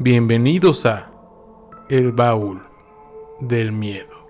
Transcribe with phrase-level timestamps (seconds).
[0.00, 1.12] Bienvenidos a
[1.88, 2.60] El Baúl
[3.38, 4.28] del Miedo.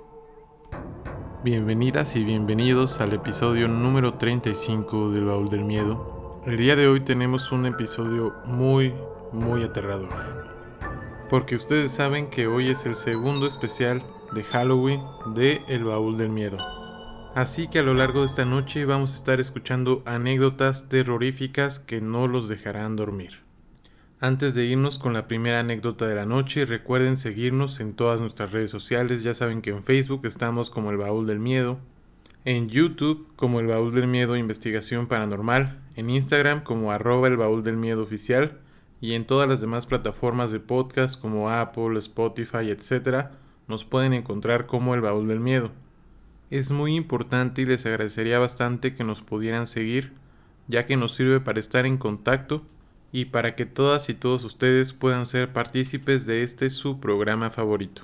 [1.42, 6.42] Bienvenidas y bienvenidos al episodio número 35 del Baúl del Miedo.
[6.45, 8.93] El día de hoy tenemos un episodio muy,
[9.32, 10.12] muy aterrador.
[11.30, 14.03] Porque ustedes saben que hoy es el segundo especial
[14.35, 15.01] de Halloween
[15.35, 16.59] de El Baúl del Miedo.
[17.35, 22.03] Así que a lo largo de esta noche vamos a estar escuchando anécdotas terroríficas que
[22.03, 23.44] no los dejarán dormir.
[24.25, 28.52] Antes de irnos con la primera anécdota de la noche, recuerden seguirnos en todas nuestras
[28.52, 29.23] redes sociales.
[29.23, 31.78] Ya saben que en Facebook estamos como el Baúl del Miedo,
[32.46, 37.65] en YouTube como el Baúl del Miedo Investigación Paranormal, en Instagram como arroba el Baúl
[37.65, 38.59] del Miedo Oficial
[38.98, 43.27] y en todas las demás plataformas de podcast como Apple, Spotify, etc.
[43.68, 45.70] nos pueden encontrar como el Baúl del Miedo.
[46.48, 50.15] Es muy importante y les agradecería bastante que nos pudieran seguir,
[50.66, 52.65] ya que nos sirve para estar en contacto
[53.14, 58.02] y para que todas y todos ustedes puedan ser partícipes de este su programa favorito.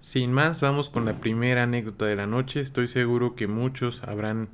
[0.00, 2.60] Sin más, vamos con la primera anécdota de la noche.
[2.60, 4.48] Estoy seguro que muchos habrán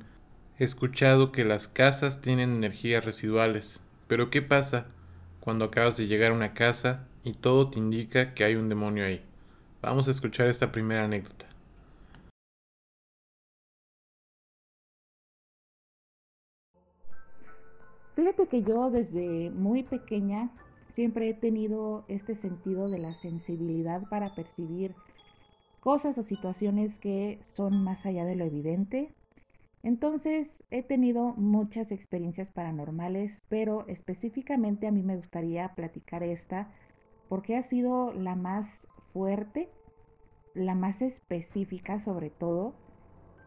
[0.59, 3.81] escuchado que las casas tienen energías residuales.
[4.07, 4.85] Pero ¿qué pasa
[5.39, 9.03] cuando acabas de llegar a una casa y todo te indica que hay un demonio
[9.03, 9.23] ahí?
[9.81, 11.46] Vamos a escuchar esta primera anécdota.
[18.17, 20.49] Fíjate que yo desde muy pequeña
[20.87, 24.95] siempre he tenido este sentido de la sensibilidad para percibir
[25.81, 29.13] cosas o situaciones que son más allá de lo evidente.
[29.83, 36.73] Entonces he tenido muchas experiencias paranormales, pero específicamente a mí me gustaría platicar esta
[37.29, 39.69] porque ha sido la más fuerte,
[40.55, 42.73] la más específica sobre todo,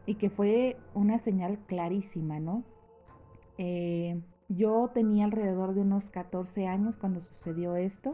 [0.07, 2.63] y que fue una señal clarísima, ¿no?
[3.59, 4.15] Eh,
[4.51, 8.13] yo tenía alrededor de unos 14 años cuando sucedió esto.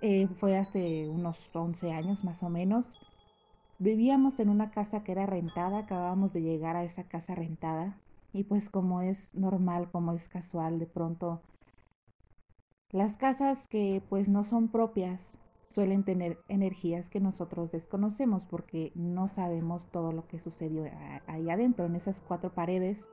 [0.00, 2.96] Eh, fue hace unos 11 años más o menos.
[3.78, 7.98] Vivíamos en una casa que era rentada, acabábamos de llegar a esa casa rentada
[8.32, 11.40] y pues como es normal, como es casual, de pronto
[12.92, 19.28] las casas que pues no son propias suelen tener energías que nosotros desconocemos porque no
[19.28, 20.84] sabemos todo lo que sucedió
[21.26, 23.06] ahí adentro, en esas cuatro paredes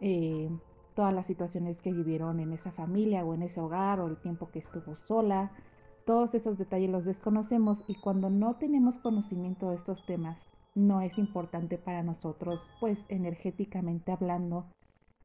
[0.00, 0.48] eh,
[0.94, 4.50] todas las situaciones que vivieron en esa familia o en ese hogar o el tiempo
[4.50, 5.50] que estuvo sola.
[6.04, 11.18] Todos esos detalles los desconocemos y cuando no tenemos conocimiento de estos temas, no es
[11.18, 14.66] importante para nosotros, pues energéticamente hablando,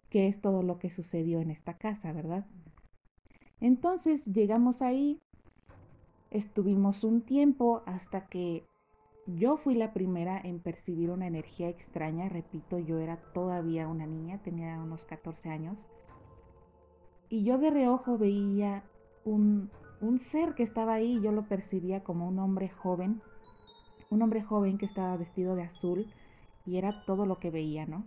[0.09, 2.46] qué es todo lo que sucedió en esta casa, ¿verdad?
[3.62, 5.19] Entonces llegamos ahí,
[6.31, 8.64] estuvimos un tiempo hasta que
[9.28, 14.41] yo fui la primera en percibir una energía extraña, repito, yo era todavía una niña,
[14.44, 15.88] tenía unos 14 años,
[17.30, 18.84] y yo de reojo veía
[19.24, 19.72] un,
[20.02, 23.19] un ser que estaba ahí, yo lo percibía como un hombre joven,
[24.12, 26.08] un hombre joven que estaba vestido de azul,
[26.66, 28.06] y era todo lo que veía, ¿no?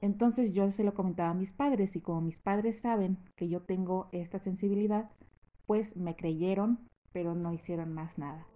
[0.00, 3.62] Entonces yo se lo comentaba a mis padres y como mis padres saben que yo
[3.62, 5.10] tengo esta sensibilidad,
[5.66, 8.46] pues me creyeron, pero no hicieron más nada.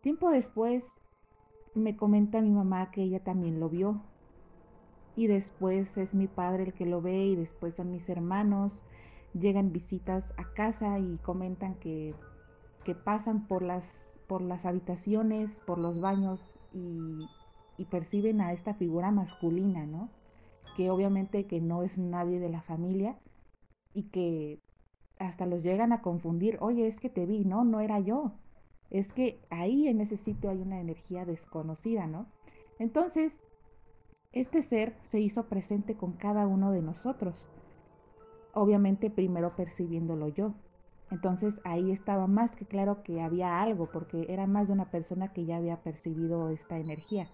[0.00, 0.94] Tiempo después
[1.74, 4.00] me comenta mi mamá que ella también lo vio.
[5.14, 8.82] Y después es mi padre el que lo ve y después son mis hermanos.
[9.34, 12.14] Llegan visitas a casa y comentan que,
[12.84, 17.28] que pasan por las, por las habitaciones, por los baños y,
[17.76, 20.08] y perciben a esta figura masculina, ¿no?
[20.76, 23.18] Que obviamente que no es nadie de la familia
[23.92, 24.60] y que
[25.18, 26.56] hasta los llegan a confundir.
[26.60, 27.64] Oye, es que te vi, ¿no?
[27.64, 28.32] No era yo
[28.90, 32.26] es que ahí en ese sitio hay una energía desconocida, ¿no?
[32.78, 33.40] Entonces,
[34.32, 37.48] este ser se hizo presente con cada uno de nosotros,
[38.54, 40.54] obviamente primero percibiéndolo yo.
[41.10, 45.32] Entonces ahí estaba más que claro que había algo, porque era más de una persona
[45.32, 47.28] que ya había percibido esta energía.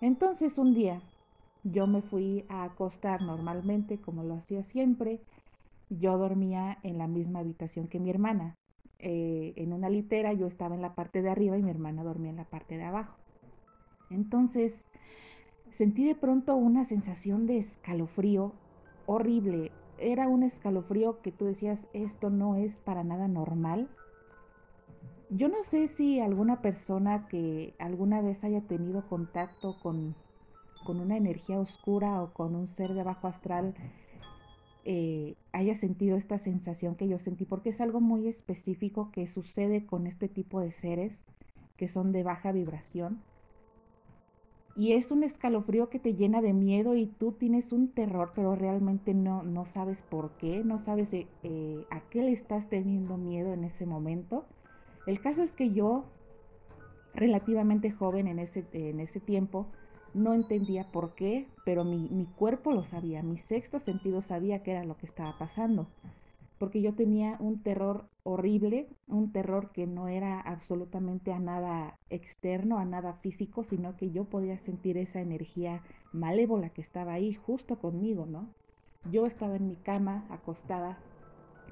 [0.00, 1.02] Entonces un día
[1.62, 5.20] yo me fui a acostar normalmente, como lo hacía siempre.
[5.88, 8.54] Yo dormía en la misma habitación que mi hermana.
[9.02, 12.30] Eh, en una litera, yo estaba en la parte de arriba y mi hermana dormía
[12.30, 13.16] en la parte de abajo.
[14.10, 14.84] Entonces,
[15.70, 18.52] sentí de pronto una sensación de escalofrío
[19.06, 19.72] horrible.
[19.98, 23.88] Era un escalofrío que tú decías, esto no es para nada normal.
[25.30, 30.14] Yo no sé si alguna persona que alguna vez haya tenido contacto con,
[30.84, 33.74] con una energía oscura o con un ser de bajo astral
[34.84, 39.86] eh, haya sentido esta sensación que yo sentí, porque es algo muy específico que sucede
[39.86, 41.22] con este tipo de seres
[41.76, 43.24] que son de baja vibración.
[44.76, 48.54] y es un escalofrío que te llena de miedo y tú tienes un terror, pero
[48.54, 53.52] realmente no, no sabes por qué, no sabes eh, a qué le estás teniendo miedo
[53.52, 54.46] en ese momento.
[55.06, 56.12] El caso es que yo,
[57.14, 59.66] relativamente joven en ese, en ese tiempo,
[60.14, 64.72] no entendía por qué, pero mi, mi cuerpo lo sabía, mi sexto sentido sabía qué
[64.72, 65.86] era lo que estaba pasando
[66.60, 72.76] porque yo tenía un terror horrible, un terror que no era absolutamente a nada externo,
[72.76, 75.80] a nada físico, sino que yo podía sentir esa energía
[76.12, 78.46] malévola que estaba ahí justo conmigo, ¿no?
[79.10, 80.98] Yo estaba en mi cama, acostada,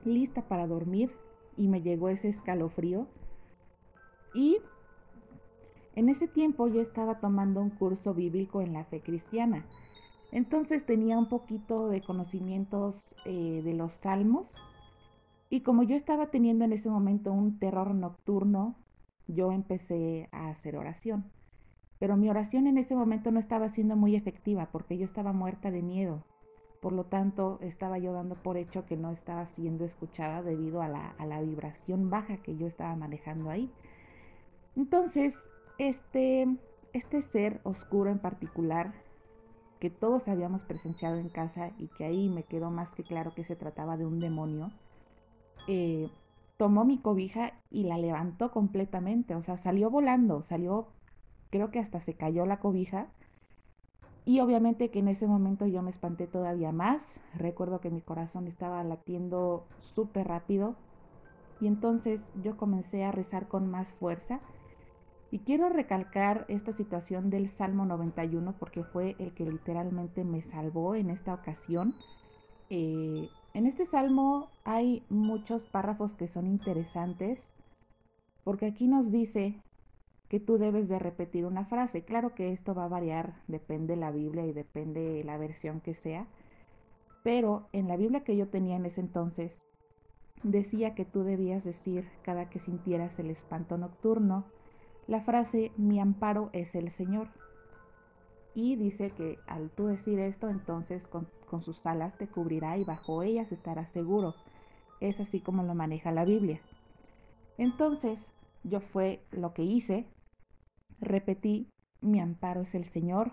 [0.06, 1.10] lista para dormir,
[1.58, 3.06] y me llegó ese escalofrío.
[4.34, 4.56] Y
[5.98, 9.64] en ese tiempo yo estaba tomando un curso bíblico en la fe cristiana.
[10.30, 14.54] Entonces tenía un poquito de conocimientos eh, de los salmos
[15.50, 18.76] y como yo estaba teniendo en ese momento un terror nocturno,
[19.26, 21.32] yo empecé a hacer oración.
[21.98, 25.72] Pero mi oración en ese momento no estaba siendo muy efectiva porque yo estaba muerta
[25.72, 26.22] de miedo.
[26.80, 30.86] Por lo tanto, estaba yo dando por hecho que no estaba siendo escuchada debido a
[30.86, 33.68] la, a la vibración baja que yo estaba manejando ahí.
[34.78, 36.46] Entonces, este,
[36.92, 38.94] este ser oscuro en particular,
[39.80, 43.42] que todos habíamos presenciado en casa y que ahí me quedó más que claro que
[43.42, 44.70] se trataba de un demonio,
[45.66, 46.08] eh,
[46.58, 50.86] tomó mi cobija y la levantó completamente, o sea, salió volando, salió,
[51.50, 53.08] creo que hasta se cayó la cobija.
[54.24, 57.20] Y obviamente que en ese momento yo me espanté todavía más.
[57.34, 60.76] Recuerdo que mi corazón estaba latiendo súper rápido.
[61.60, 64.38] Y entonces yo comencé a rezar con más fuerza.
[65.30, 70.94] Y quiero recalcar esta situación del Salmo 91 porque fue el que literalmente me salvó
[70.94, 71.94] en esta ocasión.
[72.70, 77.52] Eh, en este salmo hay muchos párrafos que son interesantes
[78.42, 79.60] porque aquí nos dice
[80.30, 82.04] que tú debes de repetir una frase.
[82.04, 85.80] Claro que esto va a variar, depende de la Biblia y depende de la versión
[85.80, 86.26] que sea,
[87.22, 89.60] pero en la Biblia que yo tenía en ese entonces
[90.42, 94.46] decía que tú debías decir cada que sintieras el espanto nocturno
[95.08, 97.26] la frase mi amparo es el Señor.
[98.54, 102.84] Y dice que al tú decir esto, entonces con con sus alas te cubrirá y
[102.84, 104.34] bajo ellas estarás seguro.
[105.00, 106.60] Es así como lo maneja la Biblia.
[107.56, 108.32] Entonces,
[108.62, 110.06] yo fue lo que hice,
[111.00, 111.70] repetí,
[112.00, 113.32] mi amparo es el Señor,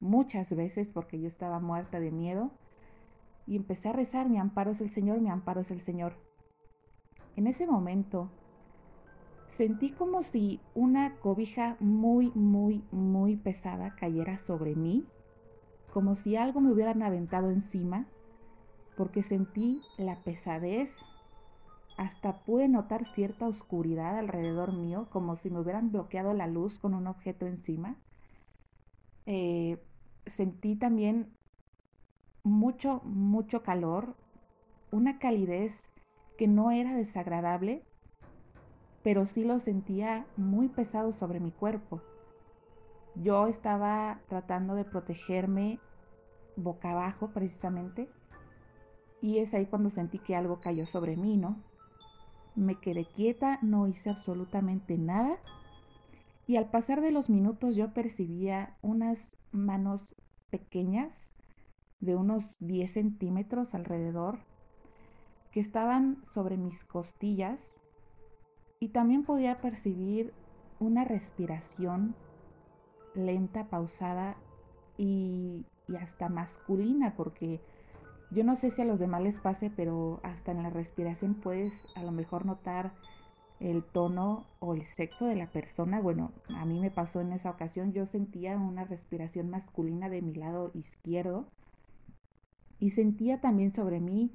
[0.00, 2.52] muchas veces porque yo estaba muerta de miedo,
[3.46, 6.14] y empecé a rezar, mi amparo es el Señor, mi amparo es el Señor.
[7.36, 8.30] En ese momento,
[9.54, 15.04] sentí como si una cobija muy, muy, muy pesada cayera sobre mí
[15.94, 18.08] como si algo me hubieran aventado encima,
[18.96, 21.04] porque sentí la pesadez,
[21.96, 26.94] hasta pude notar cierta oscuridad alrededor mío, como si me hubieran bloqueado la luz con
[26.94, 27.94] un objeto encima.
[29.26, 29.78] Eh,
[30.26, 31.28] sentí también
[32.42, 34.16] mucho, mucho calor,
[34.90, 35.90] una calidez
[36.36, 37.84] que no era desagradable,
[39.04, 42.00] pero sí lo sentía muy pesado sobre mi cuerpo.
[43.14, 45.78] Yo estaba tratando de protegerme
[46.56, 48.08] boca abajo precisamente
[49.20, 51.62] y es ahí cuando sentí que algo cayó sobre mí, ¿no?
[52.56, 55.36] Me quedé quieta, no hice absolutamente nada
[56.46, 60.16] y al pasar de los minutos yo percibía unas manos
[60.48, 61.32] pequeñas
[62.00, 64.38] de unos 10 centímetros alrededor
[65.52, 67.80] que estaban sobre mis costillas
[68.84, 70.34] y también podía percibir
[70.78, 72.14] una respiración
[73.14, 74.36] lenta, pausada
[74.98, 75.64] y,
[75.98, 77.62] hasta masculina, porque
[78.30, 81.86] yo no sé si a los demás les pase, pero hasta en la respiración puedes
[81.94, 82.92] a lo mejor notar
[83.58, 85.98] el tono o el sexo de la persona.
[85.98, 90.34] Bueno, a mí me pasó en esa ocasión, yo sentía una respiración masculina de mi
[90.34, 91.46] lado izquierdo
[92.78, 94.30] y sentía también sobre mí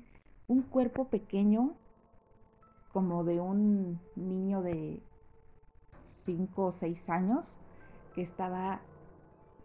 [0.47, 1.75] un cuerpo pequeño
[2.91, 5.01] como de un niño de
[6.05, 7.47] 5 o 6 años
[8.15, 8.81] que estaba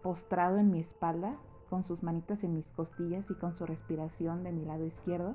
[0.02, 1.34] postrado en mi espalda,
[1.70, 5.34] con sus manitas en mis costillas y con su respiración de mi lado izquierdo.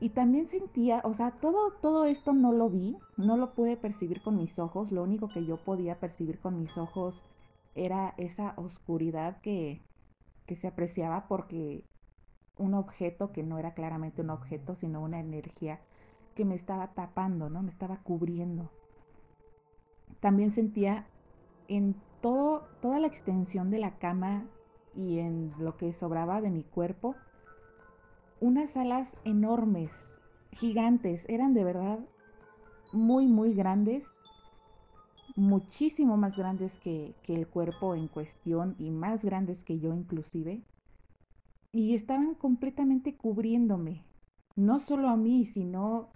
[0.00, 4.22] Y también sentía, o sea, todo, todo esto no lo vi, no lo pude percibir
[4.22, 7.22] con mis ojos, lo único que yo podía percibir con mis ojos
[7.74, 9.82] era esa oscuridad que,
[10.46, 11.84] que se apreciaba porque
[12.56, 15.80] un objeto que no era claramente un objeto, sino una energía
[16.44, 17.62] me estaba tapando, ¿no?
[17.62, 18.70] Me estaba cubriendo.
[20.20, 21.06] También sentía
[21.68, 24.44] en todo, toda la extensión de la cama
[24.94, 27.14] y en lo que sobraba de mi cuerpo,
[28.40, 30.18] unas alas enormes,
[30.52, 31.98] gigantes, eran de verdad
[32.92, 34.08] muy, muy grandes.
[35.36, 40.62] muchísimo más grandes que, que el cuerpo en cuestión y más grandes que yo inclusive.
[41.72, 44.04] Y estaban completamente cubriéndome,
[44.56, 46.08] no solo a mí, sino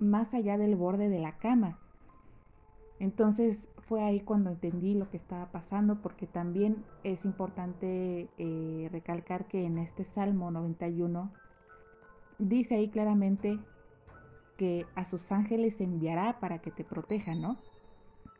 [0.00, 1.78] más allá del borde de la cama.
[2.98, 9.46] Entonces fue ahí cuando entendí lo que estaba pasando, porque también es importante eh, recalcar
[9.46, 11.30] que en este Salmo 91
[12.38, 13.58] dice ahí claramente
[14.56, 17.56] que a sus ángeles enviará para que te protejan, ¿no?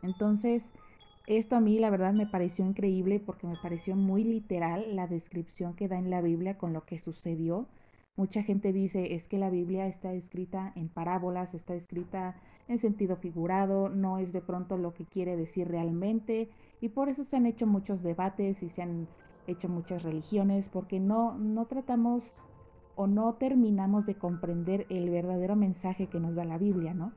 [0.02, 0.72] Entonces,
[1.26, 5.74] esto a mí la verdad me pareció increíble porque me pareció muy literal la descripción
[5.74, 7.68] que da en la Biblia con lo que sucedió.
[8.16, 12.34] Mucha gente dice es que la Biblia está escrita en parábolas, está escrita
[12.68, 16.50] en sentido figurado, no es de pronto lo que quiere decir realmente
[16.80, 19.08] y por eso se han hecho muchos debates y se han
[19.46, 22.44] hecho muchas religiones porque no no tratamos
[22.96, 27.12] o no terminamos de comprender el verdadero mensaje que nos da la Biblia, ¿no?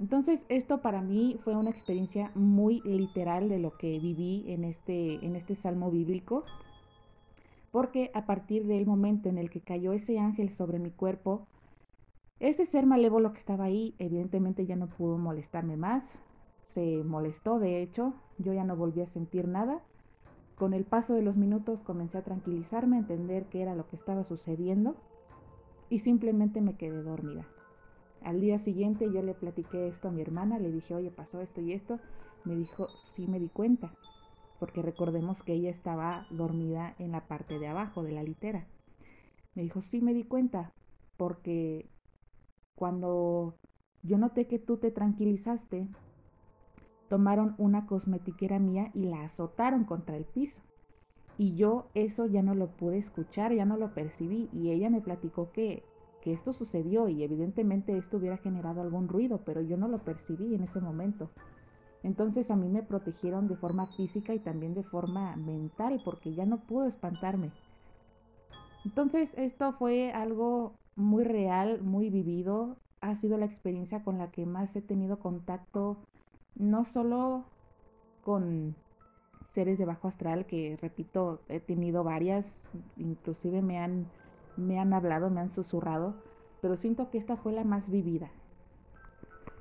[0.00, 5.24] Entonces, esto para mí fue una experiencia muy literal de lo que viví en este,
[5.24, 6.44] en este salmo bíblico,
[7.70, 11.46] porque a partir del momento en el que cayó ese ángel sobre mi cuerpo,
[12.38, 16.18] ese ser malévolo que estaba ahí, evidentemente ya no pudo molestarme más,
[16.64, 19.82] se molestó, de hecho, yo ya no volví a sentir nada,
[20.56, 23.96] con el paso de los minutos comencé a tranquilizarme, a entender qué era lo que
[23.96, 24.94] estaba sucediendo
[25.88, 27.46] y simplemente me quedé dormida.
[28.22, 31.62] Al día siguiente yo le platiqué esto a mi hermana, le dije, oye, pasó esto
[31.62, 31.96] y esto.
[32.44, 33.90] Me dijo, sí me di cuenta,
[34.60, 38.66] porque recordemos que ella estaba dormida en la parte de abajo de la litera.
[39.54, 40.72] Me dijo, sí me di cuenta,
[41.16, 41.88] porque
[42.76, 43.56] cuando
[44.02, 45.88] yo noté que tú te tranquilizaste,
[47.08, 50.60] tomaron una cosmetiquera mía y la azotaron contra el piso.
[51.38, 54.50] Y yo eso ya no lo pude escuchar, ya no lo percibí.
[54.52, 55.82] Y ella me platicó que,
[56.20, 60.54] que esto sucedió y evidentemente esto hubiera generado algún ruido, pero yo no lo percibí
[60.54, 61.30] en ese momento.
[62.02, 66.46] Entonces a mí me protegieron de forma física y también de forma mental porque ya
[66.46, 67.50] no pudo espantarme.
[68.84, 72.76] Entonces esto fue algo muy real, muy vivido.
[73.00, 75.98] Ha sido la experiencia con la que más he tenido contacto
[76.54, 77.44] no solo
[78.22, 78.74] con
[79.46, 84.06] seres de bajo astral, que repito, he tenido varias, inclusive me han,
[84.56, 86.14] me han hablado, me han susurrado,
[86.60, 88.30] pero siento que esta fue la más vivida.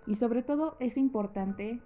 [0.06, 1.80] Y sobre todo es importante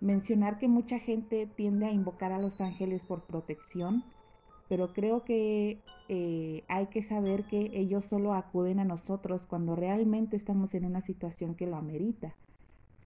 [0.00, 4.04] mencionar que mucha gente tiende a invocar a los ángeles por protección,
[4.68, 10.36] pero creo que eh, hay que saber que ellos solo acuden a nosotros cuando realmente
[10.36, 12.36] estamos en una situación que lo amerita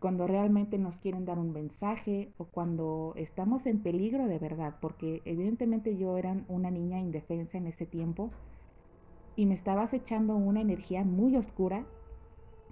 [0.04, 5.22] cuando realmente nos quieren dar un mensaje o cuando estamos en peligro de verdad, porque
[5.24, 8.30] evidentemente yo era una niña indefensa en ese tiempo
[9.34, 11.86] y me estaba acechando una energía muy oscura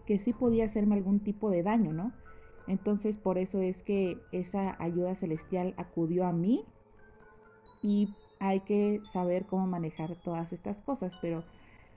[0.05, 2.13] que sí podía hacerme algún tipo de daño, ¿no?
[2.69, 6.65] Entonces por eso es que esa ayuda celestial acudió a mí
[7.83, 11.43] y hay que saber cómo manejar todas estas cosas, pero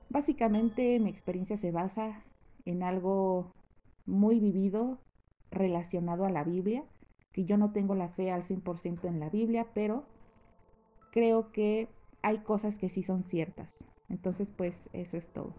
[0.10, 2.24] básicamente mi experiencia se basa
[2.66, 3.52] en algo
[4.06, 5.00] muy vivido,
[5.52, 6.84] relacionado a la Biblia,
[7.32, 10.06] que yo no tengo la fe al 100% en la Biblia, pero
[11.12, 11.88] creo que
[12.22, 13.86] hay cosas que sí son ciertas.
[14.10, 15.54] Entonces, pues eso es todo.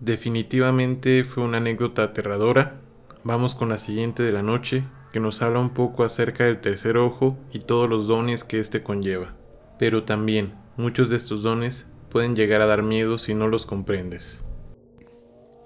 [0.00, 2.80] Definitivamente fue una anécdota aterradora.
[3.26, 6.96] Vamos con la siguiente de la noche, que nos habla un poco acerca del tercer
[6.96, 9.34] ojo y todos los dones que éste conlleva.
[9.80, 14.44] Pero también, muchos de estos dones pueden llegar a dar miedo si no los comprendes.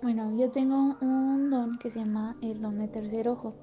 [0.00, 3.54] Bueno, yo tengo un don que se llama el don de tercer ojo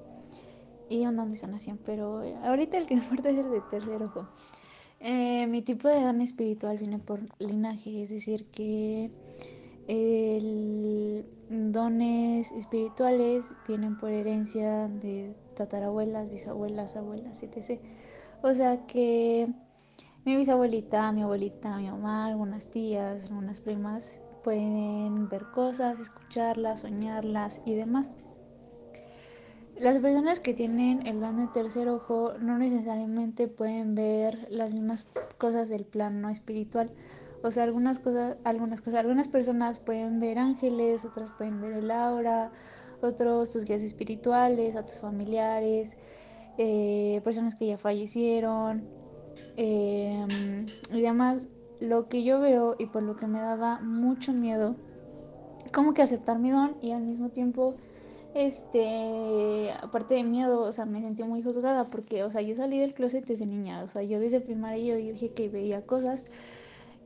[0.88, 4.28] y un don de sanación, pero ahorita el que importa es el de tercer ojo.
[5.00, 9.10] Eh, mi tipo de don espiritual viene por linaje, es decir, que
[9.88, 17.80] el dones espirituales vienen por herencia de tatarabuelas, bisabuelas, abuelas, etc.
[18.42, 19.48] O sea que
[20.24, 27.62] mi bisabuelita, mi abuelita, mi mamá, algunas tías, algunas primas pueden ver cosas, escucharlas, soñarlas
[27.64, 28.16] y demás.
[29.78, 35.06] Las personas que tienen el don de tercer ojo no necesariamente pueden ver las mismas
[35.38, 36.90] cosas del plano espiritual.
[37.42, 41.90] O sea, algunas cosas, algunas cosas, algunas personas pueden ver ángeles, otras pueden ver el
[41.90, 42.50] aura,
[43.00, 45.96] otros sus guías espirituales, otros familiares,
[46.58, 48.88] eh, personas que ya fallecieron
[49.56, 50.26] eh,
[50.92, 51.48] y demás.
[51.80, 54.74] Lo que yo veo y por lo que me daba mucho miedo,
[55.72, 57.76] como que aceptar mi don y al mismo tiempo,
[58.34, 62.78] este, aparte de miedo, o sea, me sentí muy juzgada porque, o sea, yo salí
[62.80, 66.24] del closet desde niña, o sea, yo desde primaria yo dije que veía cosas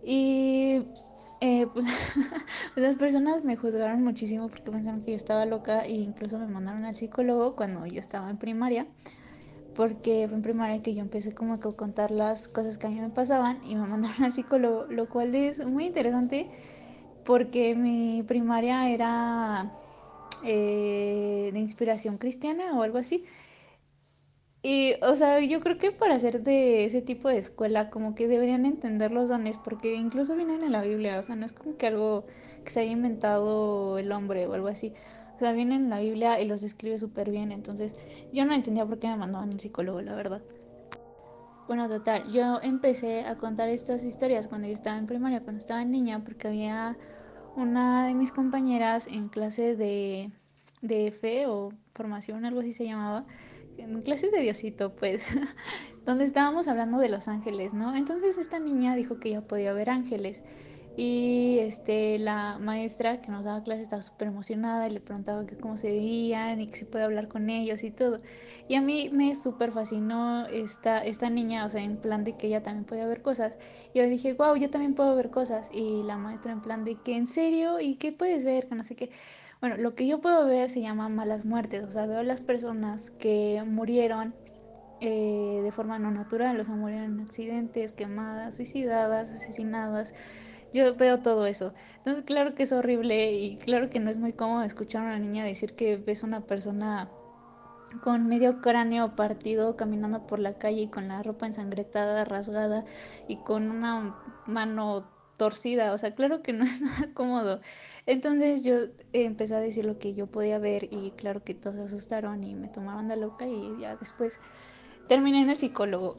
[0.04, 0.82] y
[1.40, 1.86] eh, pues,
[2.76, 6.84] las personas me juzgaron muchísimo porque pensaron que yo estaba loca e incluso me mandaron
[6.84, 8.86] al psicólogo cuando yo estaba en primaria
[9.74, 13.00] porque fue en primaria que yo empecé como a contar las cosas que a mí
[13.00, 16.50] me pasaban y me mandaron al psicólogo, lo cual es muy interesante
[17.24, 19.70] porque mi primaria era
[20.44, 23.24] eh, de inspiración cristiana o algo así.
[24.64, 28.28] Y, o sea, yo creo que para ser de ese tipo de escuela, como que
[28.28, 31.76] deberían entender los dones, porque incluso vienen en la Biblia, o sea, no es como
[31.76, 32.26] que algo
[32.64, 34.94] que se haya inventado el hombre o algo así.
[35.34, 37.96] O sea, vienen en la Biblia y los describe súper bien, entonces
[38.32, 40.42] yo no entendía por qué me mandaban al psicólogo, la verdad.
[41.66, 45.84] Bueno, total, yo empecé a contar estas historias cuando yo estaba en primaria, cuando estaba
[45.84, 46.96] niña, porque había
[47.56, 50.30] una de mis compañeras en clase de,
[50.82, 53.26] de fe o formación, algo así se llamaba,
[53.78, 55.26] en clases de Diosito, pues,
[56.06, 57.94] donde estábamos hablando de los ángeles, ¿no?
[57.94, 60.44] Entonces esta niña dijo que ella podía ver ángeles.
[60.94, 65.56] Y este, la maestra que nos daba clases estaba súper emocionada y le preguntaba que
[65.56, 68.20] cómo se veían y que se puede hablar con ellos y todo.
[68.68, 72.48] Y a mí me súper fascinó esta, esta niña, o sea, en plan de que
[72.48, 73.56] ella también podía ver cosas.
[73.94, 75.70] Y yo dije, wow, yo también puedo ver cosas.
[75.72, 77.80] Y la maestra en plan de que, ¿en serio?
[77.80, 78.68] ¿Y qué puedes ver?
[78.68, 79.10] Que no sé qué.
[79.62, 83.12] Bueno, lo que yo puedo ver se llama malas muertes, o sea, veo las personas
[83.12, 84.34] que murieron
[85.00, 90.14] eh, de forma no natural, o sea, murieron en accidentes, quemadas, suicidadas, asesinadas.
[90.72, 91.74] Yo veo todo eso.
[91.98, 95.20] Entonces, claro que es horrible y claro que no es muy cómodo escuchar a una
[95.20, 97.08] niña decir que ves una persona
[98.02, 102.84] con medio cráneo partido caminando por la calle y con la ropa ensangretada, rasgada
[103.28, 104.16] y con una
[104.46, 105.92] mano torcida.
[105.92, 107.60] O sea, claro que no es nada cómodo.
[108.06, 108.74] Entonces yo
[109.12, 112.54] empecé a decir lo que yo podía ver y claro que todos se asustaron y
[112.54, 114.38] me tomaron de loca y ya después
[115.08, 116.16] terminé en el psicólogo.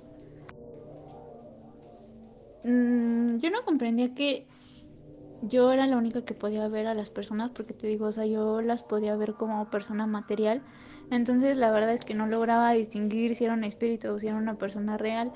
[2.63, 4.47] Mm, yo no comprendía que
[5.41, 8.25] yo era la única que podía ver a las personas porque te digo, o sea,
[8.25, 10.63] yo las podía ver como persona material.
[11.09, 14.37] Entonces la verdad es que no lograba distinguir si era un espíritu o si era
[14.37, 15.33] una persona real.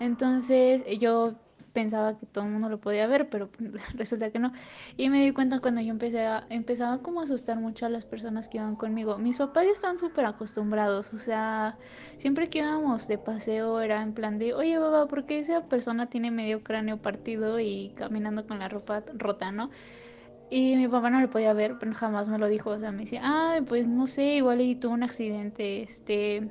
[0.00, 1.34] Entonces yo
[1.76, 3.50] pensaba que todo el mundo lo podía ver, pero
[3.96, 4.50] resulta que no.
[4.96, 8.06] Y me di cuenta cuando yo empecé a, empezaba como a asustar mucho a las
[8.06, 9.18] personas que iban conmigo.
[9.18, 11.76] Mis papás ya están súper acostumbrados, o sea,
[12.16, 16.06] siempre que íbamos de paseo era en plan de, oye papá, ¿por qué esa persona
[16.08, 19.68] tiene medio cráneo partido y caminando con la ropa rota, no?
[20.48, 23.00] Y mi papá no lo podía ver, pero jamás me lo dijo, o sea, me
[23.04, 26.48] decía, ay, pues no sé, igual y tuvo un accidente, este,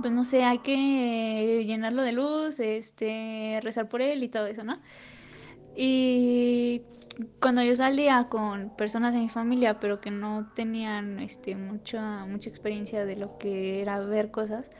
[0.00, 4.64] pues no sé, hay que llenarlo de luz, este, rezar por él y todo eso,
[4.64, 4.80] ¿no?
[5.76, 6.82] Y
[7.40, 12.50] cuando yo salía con personas de mi familia, pero que no tenían este, mucha, mucha
[12.50, 14.70] experiencia de lo que era ver cosas,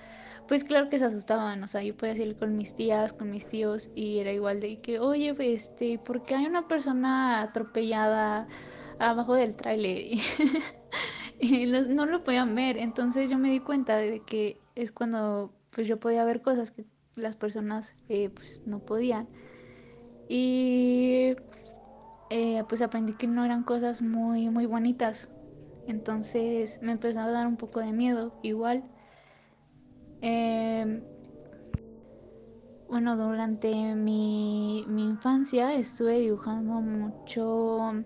[0.49, 3.47] pues claro que se asustaban, o sea, yo podía salir con mis tías, con mis
[3.49, 8.49] tíos, y era igual de que, oye, este, ¿por qué hay una persona atropellada
[8.99, 10.19] abajo del tráiler?
[11.41, 15.87] y no lo podían ver, entonces yo me di cuenta de que es cuando pues
[15.87, 19.29] yo podía ver cosas que las personas eh, pues no podían.
[20.29, 21.35] Y
[22.31, 25.29] eh, pues aprendí que no eran cosas muy, muy bonitas.
[25.87, 28.85] Entonces me empezó a dar un poco de miedo igual.
[30.23, 31.03] Eh,
[32.89, 38.05] bueno, durante mi, mi, infancia estuve dibujando mucho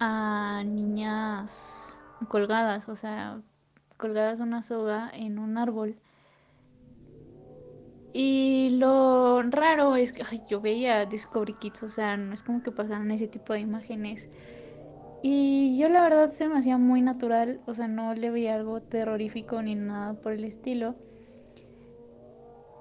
[0.00, 3.40] a niñas colgadas, o sea,
[4.02, 5.94] colgadas de una soga en un árbol.
[8.12, 12.72] Y lo raro es que yo veía Discovery Kids, o sea, no es como que
[12.72, 14.28] pasaran ese tipo de imágenes.
[15.22, 18.82] Y yo la verdad se me hacía muy natural, o sea, no le veía algo
[18.82, 20.96] terrorífico ni nada por el estilo.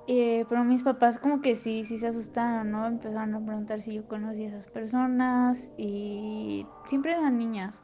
[0.07, 2.87] Eh, pero mis papás como que sí, sí se asustaron, ¿no?
[2.87, 7.83] Empezaron a preguntar si yo conocía a esas personas y siempre eran niñas.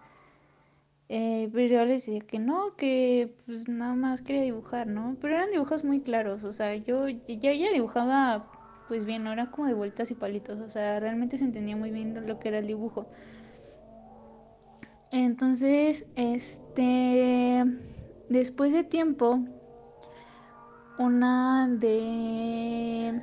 [1.10, 5.18] Eh, pero yo les decía que no, que pues nada más quería dibujar, ¿no?
[5.22, 8.52] Pero eran dibujos muy claros, o sea, yo ya, ya dibujaba
[8.88, 11.92] pues bien, no era como de vueltas y palitos, o sea, realmente se entendía muy
[11.92, 13.10] bien lo que era el dibujo.
[15.12, 17.64] Entonces, este,
[18.30, 19.40] después de tiempo,
[20.98, 23.22] una de,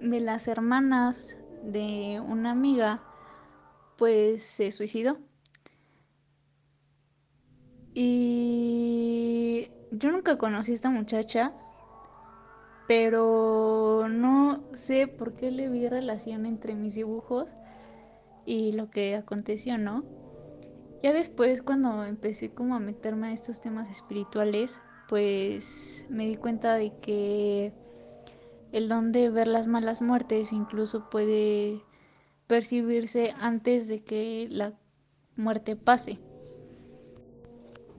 [0.00, 3.06] de las hermanas de una amiga,
[3.96, 5.18] pues se suicidó.
[8.00, 11.52] Y yo nunca conocí a esta muchacha,
[12.86, 17.48] pero no sé por qué le vi relación entre mis dibujos
[18.46, 20.04] y lo que aconteció, ¿no?
[21.02, 26.74] Ya después cuando empecé como a meterme a estos temas espirituales, pues me di cuenta
[26.74, 27.72] de que
[28.70, 31.82] el don de ver las malas muertes incluso puede
[32.46, 34.72] percibirse antes de que la
[35.34, 36.20] muerte pase.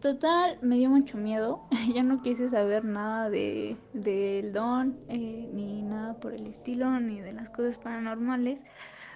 [0.02, 1.68] Total, me dio mucho miedo.
[1.94, 7.20] ya no quise saber nada de del don, eh, ni nada por el estilo, ni
[7.20, 8.64] de las cosas paranormales.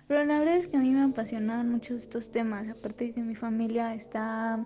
[0.08, 2.70] Pero la verdad es que a mí me apasionaban mucho estos temas.
[2.70, 4.66] Aparte de que mi familia está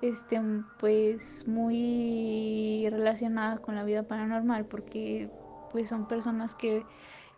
[0.00, 0.40] este
[0.78, 5.28] pues muy relacionada con la vida paranormal porque
[5.70, 6.86] pues son personas que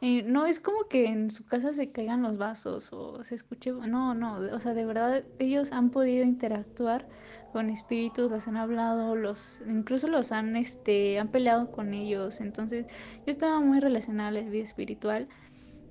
[0.01, 3.73] eh, no es como que en su casa se caigan los vasos o se escuche,
[3.73, 7.07] no, no, o sea, de verdad ellos han podido interactuar
[7.53, 12.87] con espíritus, los han hablado, los incluso los han este han peleado con ellos, entonces
[12.87, 15.29] yo estaba muy relacionada a la vida espiritual.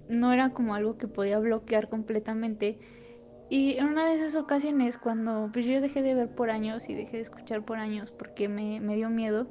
[0.10, 2.80] No era como algo que podía bloquear completamente.
[3.50, 6.95] Y en una de esas ocasiones, cuando pues yo dejé de ver por años y
[6.95, 9.47] dejé de escuchar por años porque me, me dio miedo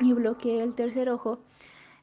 [0.00, 1.44] y bloqueé el tercer ojo,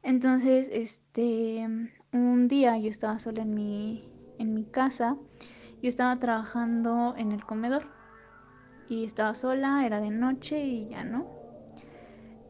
[0.08, 1.68] entonces, este,
[2.14, 5.18] un día yo estaba sola en mi, en mi casa,
[5.82, 7.97] yo estaba trabajando en el comedor
[8.90, 11.28] y estaba sola, era de noche y ya no.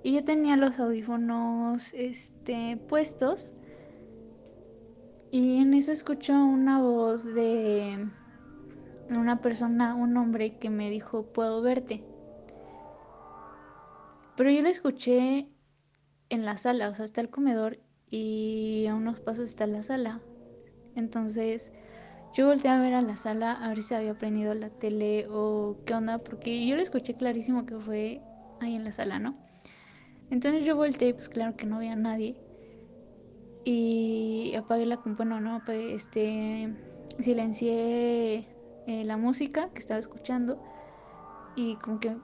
[0.03, 3.53] Y yo tenía los audífonos este, puestos
[5.31, 8.07] y en eso escucho una voz de
[9.09, 12.03] una persona, un hombre que me dijo, puedo verte.
[14.35, 15.49] Pero yo lo escuché
[16.29, 20.21] en la sala, o sea, está el comedor y a unos pasos está la sala.
[20.95, 21.73] Entonces
[22.37, 25.75] yo volteé a ver a la sala a ver si había prendido la tele o
[25.87, 28.21] qué onda, porque yo lo escuché clarísimo que fue
[28.59, 29.35] ahí en la sala, ¿no?
[30.29, 32.35] Entonces yo volteé, pues claro que no había nadie.
[33.65, 36.69] Y apagué la bueno, no, pues este
[37.19, 38.45] silencié
[38.85, 40.63] eh, la música que estaba escuchando
[41.55, 42.17] y como que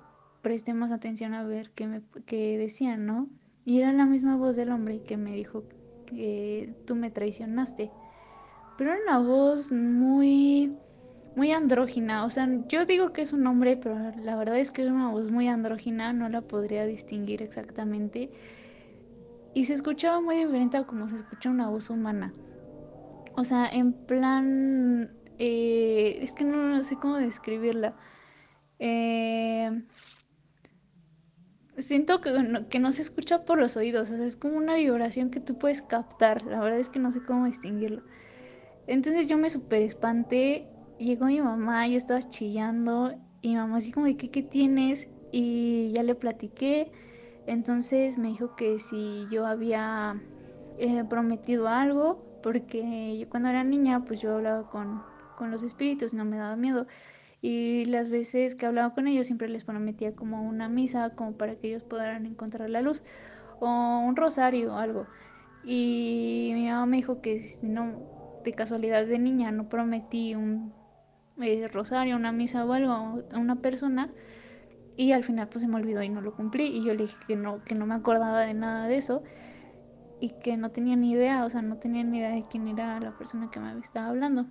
[0.44, 3.30] presté más atención a ver qué me qué decían, ¿no?
[3.66, 5.64] Y era la misma voz del hombre que me dijo
[6.06, 7.90] que tú me traicionaste.
[8.78, 10.76] Pero era una voz muy
[11.36, 14.84] muy andrógina, o sea, yo digo que es un hombre, pero la verdad es que
[14.84, 18.30] es una voz muy andrógina, no la podría distinguir exactamente.
[19.56, 22.34] Y se escuchaba muy diferente a como se escucha una voz humana.
[23.36, 27.96] O sea, en plan, eh, es que no, sé cómo describirla.
[28.80, 29.84] Eh,
[31.78, 34.76] siento que no, que no se escucha por los oídos, o sea, es como una
[34.76, 36.44] vibración que tú puedes captar.
[36.44, 38.04] La verdad es que no sé cómo distinguirlo.
[38.88, 40.68] Entonces yo me super espanté,
[40.98, 45.08] llegó mi mamá, yo estaba chillando y mi mamá así como de ¿qué, qué tienes?
[45.32, 46.92] Y ya le platiqué,
[47.48, 50.16] entonces me dijo que si yo había
[50.78, 55.02] eh, prometido algo, porque yo cuando era niña pues yo hablaba con,
[55.38, 56.88] con los espíritus, no me daba miedo.
[57.42, 61.56] Y las veces que hablaba con ellos siempre les prometía como una misa, como para
[61.56, 63.04] que ellos pudieran encontrar la luz,
[63.60, 63.68] o
[64.00, 65.08] un rosario o algo.
[65.64, 68.13] Y mi mamá me dijo que si no,
[68.44, 70.74] de casualidad de niña no prometí un
[71.42, 74.12] eh, rosario, una misa o algo a una persona,
[74.96, 76.66] y al final pues se me olvidó y no lo cumplí.
[76.66, 79.24] Y yo le dije que no, que no me acordaba de nada de eso
[80.20, 83.00] y que no tenía ni idea, o sea, no tenía ni idea de quién era
[83.00, 84.48] la persona que me estaba hablando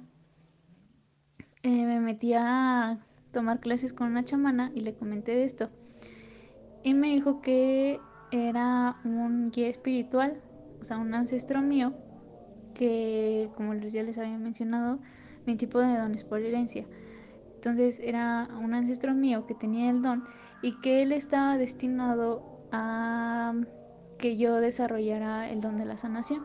[1.63, 2.99] eh, me metí a
[3.33, 5.71] tomar clases con una chamana y le comenté de esto.
[6.83, 8.01] Y me dijo que
[8.33, 10.41] era un guía espiritual,
[10.81, 11.93] o sea, un ancestro mío,
[12.73, 14.99] que como ya les había mencionado,
[15.47, 16.85] mi tipo de don es por herencia.
[17.55, 20.25] Entonces era un ancestro mío que tenía el don
[20.63, 23.55] y que él estaba destinado a
[24.19, 26.45] que yo desarrollara el don de la sanación.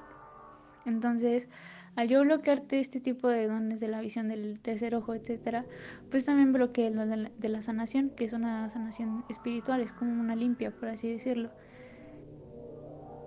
[0.86, 1.48] Entonces,
[1.96, 5.66] al yo bloquearte este tipo de dones de la visión del tercer ojo, etcétera,
[6.12, 9.82] pues también bloqueé el don de la, de la, sanación, que es una sanación espiritual,
[9.82, 11.52] es como una limpia, por así decirlo.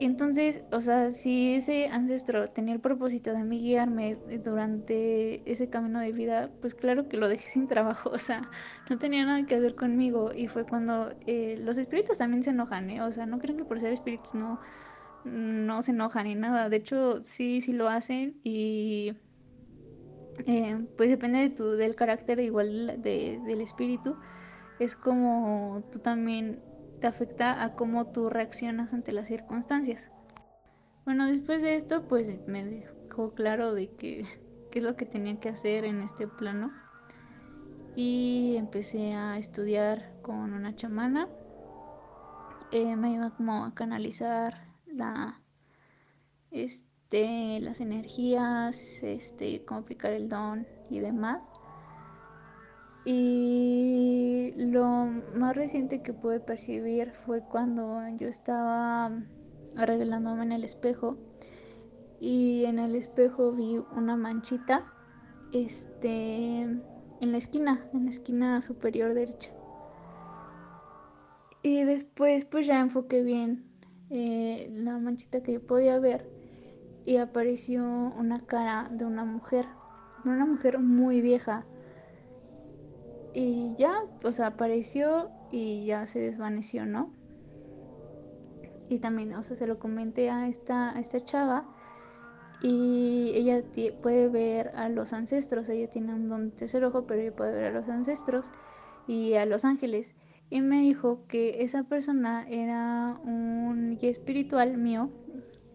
[0.01, 6.01] Entonces, o sea, si ese ancestro tenía el propósito de mí guiarme durante ese camino
[6.01, 8.43] de vida, pues claro que lo dejé sin trabajo, o sea,
[8.89, 10.33] no tenía nada que hacer conmigo.
[10.35, 13.03] Y fue cuando eh, los espíritus también se enojan, ¿eh?
[13.03, 14.59] O sea, no creen que por ser espíritus no
[15.25, 16.69] no se enojan ni nada.
[16.69, 19.13] De hecho, sí, sí lo hacen y
[20.47, 24.17] eh, pues depende de tu, del carácter igual de, del espíritu.
[24.79, 26.63] Es como tú también
[27.01, 30.11] te afecta a cómo tú reaccionas ante las circunstancias.
[31.05, 34.25] Bueno, después de esto, pues me dejó claro de que
[34.71, 36.73] qué es lo que tenía que hacer en este plano.
[37.97, 41.29] Y empecé a estudiar con una chamana.
[42.71, 45.41] Eh, me ayuda como a canalizar la,
[46.53, 51.51] este, las energías, este, cómo aplicar el don y demás.
[53.05, 59.11] Y lo más reciente que pude percibir fue cuando yo estaba
[59.77, 61.17] arreglándome en el espejo
[62.21, 64.85] y en el espejo vi una manchita
[65.53, 69.51] este en la esquina, en la esquina superior derecha.
[71.63, 73.65] Y después pues ya enfoqué bien
[74.11, 76.29] eh, la manchita que yo podía ver
[77.05, 79.67] y apareció una cara de una mujer,
[80.25, 81.65] una mujer muy vieja.
[83.35, 87.13] Y ya, o sea, apareció y ya se desvaneció, ¿no?
[88.89, 91.65] Y también, o sea, se lo comenté a esta, a esta chava
[92.63, 93.63] y ella
[94.03, 97.65] puede ver a los ancestros, ella tiene un don tercer ojo, pero ella puede ver
[97.67, 98.53] a los ancestros
[99.07, 100.15] y a los ángeles.
[100.51, 105.11] Y me dijo que esa persona era un guía espiritual mío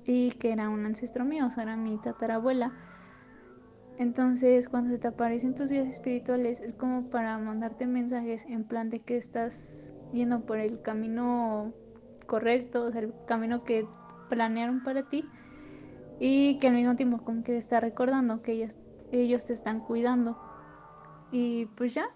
[0.03, 2.73] y que era un ancestro mío, o sea, era mi tatarabuela.
[3.97, 8.89] Entonces, cuando se te aparecen tus guías espirituales, es como para mandarte mensajes en plan
[8.89, 11.73] de que estás yendo por el camino
[12.25, 13.87] correcto, o sea, el camino que
[14.29, 15.25] planearon para ti
[16.19, 18.73] y que al mismo tiempo como que te está recordando que ellos,
[19.11, 20.37] ellos te están cuidando.
[21.31, 22.07] Y pues ya.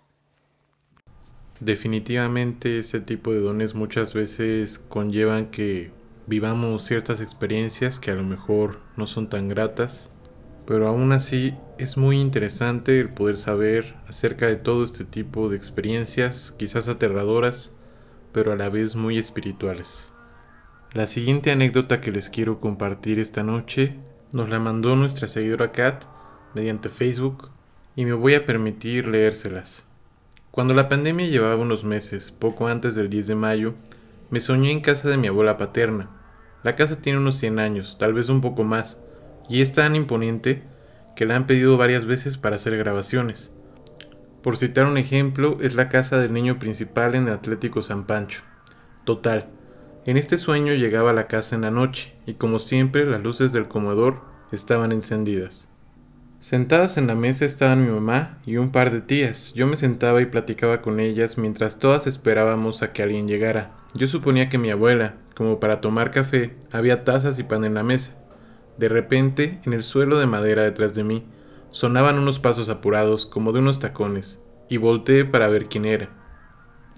[1.59, 5.91] Definitivamente ese tipo de dones muchas veces conllevan que
[6.25, 10.09] vivamos ciertas experiencias que a lo mejor no son tan gratas,
[10.69, 15.57] pero aún así es muy interesante el poder saber acerca de todo este tipo de
[15.57, 17.71] experiencias, quizás aterradoras,
[18.33, 20.13] pero a la vez muy espirituales.
[20.93, 23.95] La siguiente anécdota que les quiero compartir esta noche
[24.31, 26.03] nos la mandó nuestra seguidora Kat
[26.53, 27.49] mediante Facebook
[27.95, 29.85] y me voy a permitir leérselas.
[30.51, 33.73] Cuando la pandemia llevaba unos meses, poco antes del 10 de mayo,
[34.29, 36.11] me soñé en casa de mi abuela paterna.
[36.61, 38.99] La casa tiene unos 100 años, tal vez un poco más,
[39.49, 40.63] y es tan imponente
[41.15, 43.51] que la han pedido varias veces para hacer grabaciones.
[44.41, 48.41] Por citar un ejemplo, es la casa del niño principal en el Atlético San Pancho.
[49.03, 49.49] Total,
[50.05, 53.51] en este sueño llegaba a la casa en la noche, y como siempre las luces
[53.51, 55.67] del comedor estaban encendidas.
[56.39, 59.51] Sentadas en la mesa estaban mi mamá y un par de tías.
[59.55, 63.75] Yo me sentaba y platicaba con ellas mientras todas esperábamos a que alguien llegara.
[63.93, 67.83] Yo suponía que mi abuela, como para tomar café, había tazas y pan en la
[67.83, 68.15] mesa.
[68.79, 71.25] De repente, en el suelo de madera detrás de mí,
[71.69, 76.07] sonaban unos pasos apurados como de unos tacones, y volteé para ver quién era.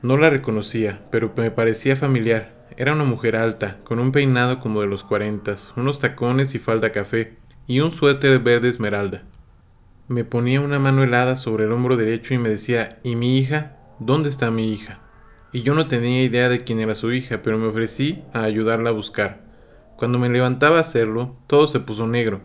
[0.03, 4.81] No la reconocía, pero me parecía familiar, era una mujer alta, con un peinado como
[4.81, 9.23] de los cuarentas, unos tacones y falda café, y un suéter verde esmeralda.
[10.07, 13.79] Me ponía una mano helada sobre el hombro derecho y me decía, ¿y mi hija?
[13.97, 14.99] ¿Dónde está mi hija?
[15.51, 18.91] Y yo no tenía idea de quién era su hija, pero me ofrecí a ayudarla
[18.91, 19.49] a buscar.
[20.01, 22.41] Cuando me levantaba a hacerlo, todo se puso negro.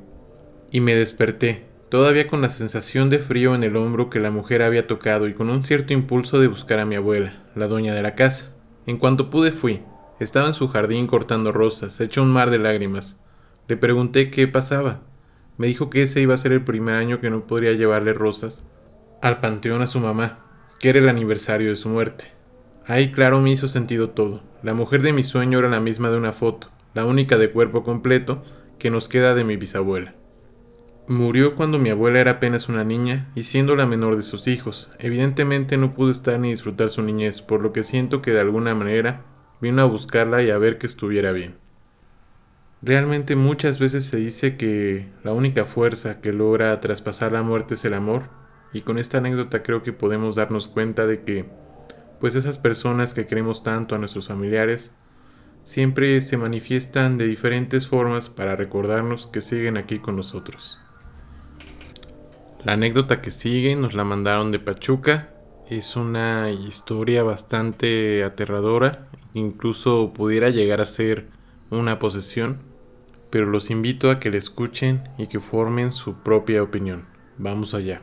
[0.70, 4.60] Y me desperté, todavía con la sensación de frío en el hombro que la mujer
[4.60, 8.02] había tocado y con un cierto impulso de buscar a mi abuela, la dueña de
[8.02, 8.52] la casa.
[8.84, 9.80] En cuanto pude fui,
[10.20, 13.18] estaba en su jardín cortando rosas, hecho un mar de lágrimas.
[13.68, 15.00] Le pregunté qué pasaba.
[15.56, 18.64] Me dijo que ese iba a ser el primer año que no podría llevarle rosas
[19.22, 20.40] al panteón a su mamá,
[20.78, 22.32] que era el aniversario de su muerte.
[22.86, 24.42] Ahí claro me hizo sentido todo.
[24.62, 27.84] La mujer de mi sueño era la misma de una foto, la única de cuerpo
[27.84, 28.42] completo
[28.80, 30.14] que nos queda de mi bisabuela.
[31.06, 34.90] Murió cuando mi abuela era apenas una niña y siendo la menor de sus hijos.
[34.98, 38.74] Evidentemente no pude estar ni disfrutar su niñez, por lo que siento que de alguna
[38.74, 39.24] manera
[39.60, 41.56] Vino a buscarla y a ver que estuviera bien.
[42.82, 47.84] Realmente muchas veces se dice que la única fuerza que logra traspasar la muerte es
[47.86, 48.24] el amor,
[48.74, 51.46] y con esta anécdota creo que podemos darnos cuenta de que,
[52.20, 54.90] pues esas personas que queremos tanto a nuestros familiares,
[55.66, 60.78] siempre se manifiestan de diferentes formas para recordarnos que siguen aquí con nosotros.
[62.64, 65.28] La anécdota que sigue nos la mandaron de Pachuca.
[65.68, 71.26] Es una historia bastante aterradora incluso pudiera llegar a ser
[71.70, 72.58] una posesión,
[73.30, 77.04] pero los invito a que le escuchen y que formen su propia opinión.
[77.36, 78.00] Vamos allá.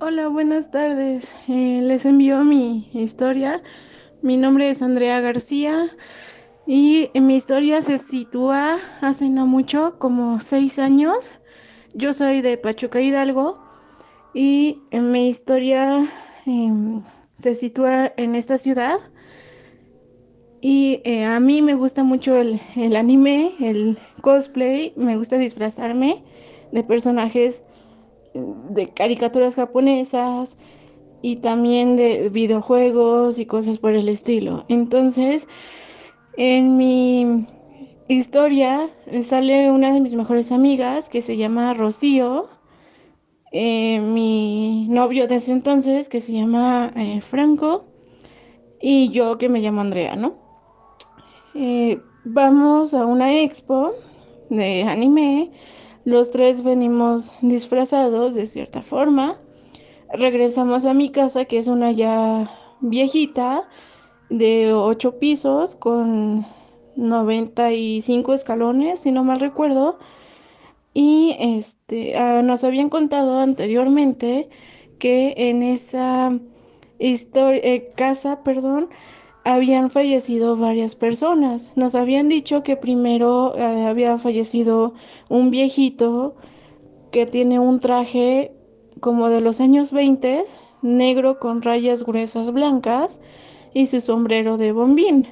[0.00, 1.34] Hola, buenas tardes.
[1.48, 3.62] Eh, les envío mi historia.
[4.24, 5.94] Mi nombre es Andrea García
[6.66, 11.34] y mi historia se sitúa hace no mucho, como seis años.
[11.92, 13.58] Yo soy de Pachuca Hidalgo
[14.32, 16.08] y mi historia
[16.46, 17.02] em,
[17.36, 18.96] se sitúa en esta ciudad.
[20.62, 22.62] Y eh, a mí me gusta mucho el,
[22.96, 26.24] anime, el cosplay, me gusta disfrazarme
[26.72, 27.62] de personajes
[28.32, 30.56] eh, de caricaturas japonesas
[31.24, 34.66] y también de videojuegos y cosas por el estilo.
[34.68, 35.48] Entonces,
[36.36, 37.46] en mi
[38.08, 38.90] historia
[39.22, 42.46] sale una de mis mejores amigas que se llama Rocío
[43.56, 47.84] eh, mi novio desde entonces, que se llama eh, Franco,
[48.80, 50.34] y yo que me llamo Andrea, ¿no?
[51.54, 53.92] Eh, vamos a una expo
[54.50, 55.52] de anime,
[56.04, 59.38] los tres venimos disfrazados de cierta forma,
[60.12, 63.68] regresamos a mi casa, que es una ya viejita,
[64.30, 66.46] de ocho pisos, con
[66.96, 69.98] 95 escalones, si no mal recuerdo,
[70.92, 74.48] y este, ah, nos habían contado anteriormente
[74.98, 76.38] que en esa
[76.98, 78.88] eh, casa, perdón,
[79.44, 81.72] habían fallecido varias personas.
[81.76, 84.94] Nos habían dicho que primero eh, había fallecido
[85.28, 86.36] un viejito
[87.10, 88.52] que tiene un traje
[89.00, 90.44] como de los años 20,
[90.82, 93.20] negro con rayas gruesas blancas
[93.72, 95.28] y su sombrero de bombín.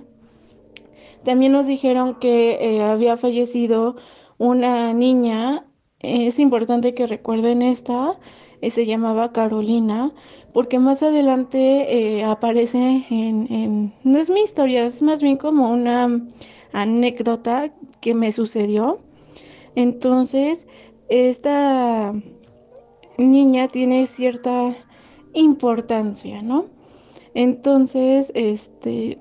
[1.25, 3.97] También nos dijeron que eh, había fallecido
[4.39, 5.67] una niña,
[6.01, 8.19] es importante que recuerden esta,
[8.61, 10.13] eh, se llamaba Carolina,
[10.53, 16.21] porque más adelante eh, aparece en, no es mi historia, es más bien como una
[16.73, 18.99] anécdota que me sucedió.
[19.77, 20.67] Entonces,
[21.09, 22.13] esta
[23.23, 24.77] niña tiene cierta
[25.35, 26.67] importancia, ¿no?
[27.35, 29.19] Entonces, este,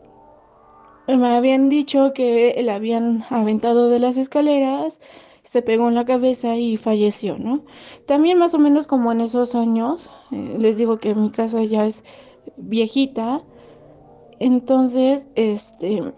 [1.08, 5.00] me habían dicho que la habían aventado de las escaleras,
[5.44, 7.64] se pegó en la cabeza y falleció, ¿no?
[8.06, 11.86] También más o menos como en esos años, eh, les digo que mi casa ya
[11.86, 12.04] es
[12.58, 13.44] viejita,
[14.40, 16.14] entonces, este,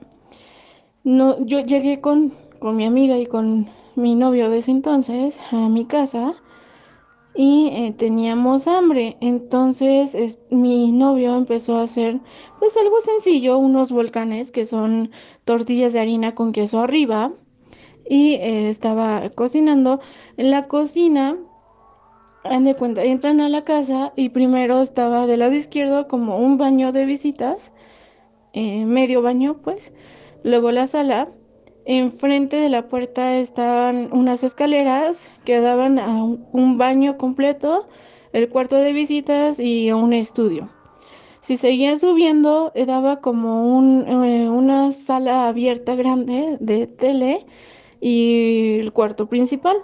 [1.04, 5.69] no, yo llegué con, con mi amiga y con mi novio de ese entonces a
[5.69, 6.34] mi casa
[7.36, 9.17] y eh, teníamos hambre.
[9.22, 12.19] Entonces mi novio empezó a hacer
[12.60, 15.12] pues algo sencillo, unos volcanes que son
[15.46, 17.32] tortillas de harina con queso arriba
[18.10, 20.00] y eh, estaba cocinando.
[20.38, 21.38] En la cocina,
[22.78, 27.06] cuenta, entran a la casa y primero estaba del lado izquierdo como un baño de
[27.06, 27.72] visitas,
[28.54, 29.93] eh, medio baño pues,
[30.43, 31.30] luego la sala
[31.86, 37.89] Enfrente de la puerta estaban unas escaleras que daban a un, baño completo,
[38.32, 40.69] el cuarto de visitas y un estudio.
[41.41, 47.46] Si seguía subiendo, eh, daba como eh, una sala abierta grande de tele
[48.00, 49.76] y el cuarto principal.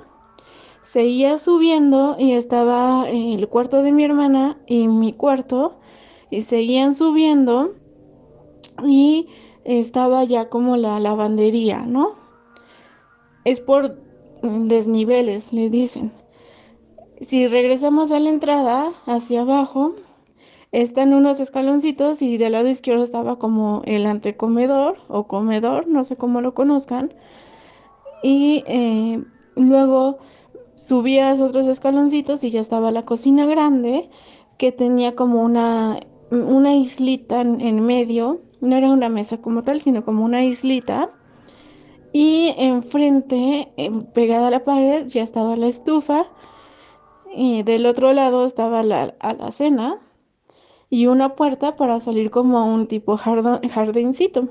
[0.82, 5.80] Seguía subiendo y estaba el cuarto de mi hermana y mi cuarto
[6.32, 7.76] y seguían subiendo
[8.88, 9.28] y
[9.66, 12.16] estaba ya como la lavandería, ¿no?
[13.46, 13.98] Es por
[14.42, 16.12] desniveles, le dicen.
[17.22, 19.96] Si regresamos a la entrada, hacia abajo,
[20.72, 26.16] están unos escaloncitos y del lado izquierdo estaba como el antecomedor o comedor, no sé
[26.16, 27.14] cómo lo conozcan.
[28.24, 29.24] Y eh,
[29.56, 30.20] luego
[30.76, 34.10] subías otros escaloncitos y ya estaba la cocina grande
[34.58, 36.00] que tenía como una,
[36.32, 41.10] una islita en medio no era una mesa como tal, sino como una islita.
[42.12, 43.72] Y enfrente,
[44.14, 46.26] pegada a la pared, ya estaba la estufa.
[47.36, 50.00] Y del otro lado estaba la cena
[50.90, 54.50] y una puerta para salir como un tipo jardincito.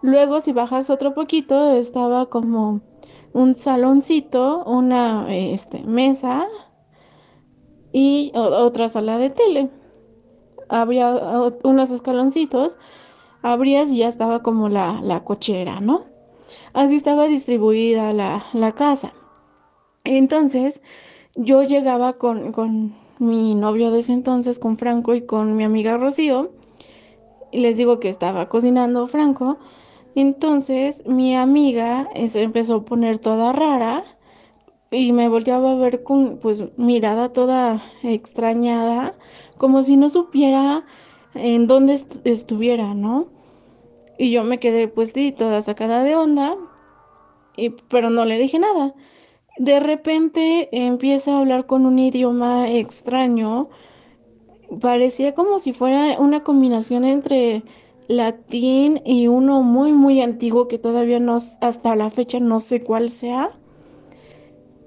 [0.00, 2.80] Luego, si bajas otro poquito, estaba como
[3.32, 6.46] un saloncito, una este, mesa
[7.92, 9.70] y otra sala de tele
[10.72, 11.14] había
[11.62, 12.78] unos escaloncitos,
[13.42, 16.02] abrías y ya estaba como la, cochera, ¿no?
[16.72, 19.12] Así estaba distribuida la, casa.
[20.04, 20.82] Entonces,
[21.36, 25.96] yo llegaba con, con, mi novio de ese entonces, con Franco y con mi amiga
[25.96, 26.50] Rocío,
[27.52, 29.58] y les digo que estaba cocinando Franco.
[30.16, 34.02] Entonces, mi amiga se empezó a poner toda rara
[34.90, 39.14] y me volteaba a ver con, pues, mirada toda extrañada
[39.62, 40.84] como si no supiera
[41.34, 43.28] en dónde estuviera, ¿no?
[44.18, 46.56] Y yo me quedé pues sí, toda sacada de onda,
[47.56, 48.92] y, pero no le dije nada.
[49.58, 53.68] De repente empieza a hablar con un idioma extraño,
[54.80, 57.62] parecía como si fuera una combinación entre
[58.08, 63.10] latín y uno muy muy antiguo que todavía no hasta la fecha no sé cuál
[63.10, 63.50] sea.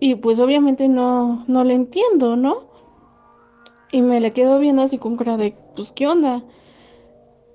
[0.01, 2.74] Y pues obviamente no no le entiendo, ¿no?
[3.95, 6.43] Y me le quedo viendo así con cara de, pues, ¿qué onda?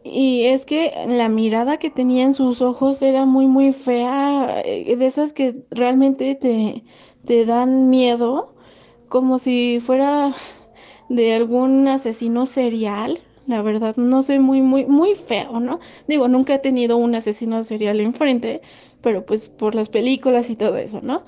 [0.02, 4.96] Y es que la mirada que tenía en sus ojos era muy, muy fea, eh,
[4.96, 6.82] de esas que realmente te,
[7.26, 8.54] te dan miedo,
[9.10, 10.32] como si fuera
[11.10, 13.20] de algún asesino serial.
[13.46, 15.78] La verdad, no sé, muy, muy, muy feo, ¿no?
[16.08, 18.62] Digo, nunca he tenido un asesino serial enfrente,
[19.02, 21.22] pero pues por las películas y todo eso, ¿no?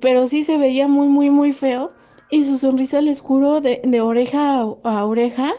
[0.00, 1.92] Pero sí se veía muy, muy, muy feo
[2.32, 5.52] y su sonrisa, les juro, de, de oreja a, oreja,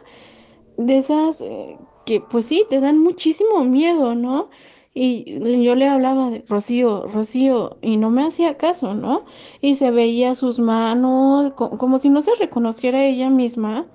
[0.75, 4.49] de esas eh, que pues sí, te dan muchísimo miedo, ¿no?
[4.95, 9.25] Y yo le hablaba de Rocío, Rocío, y no me hacía caso, ¿no?
[9.61, 13.85] Y se veía sus manos como si no se reconociera ella misma.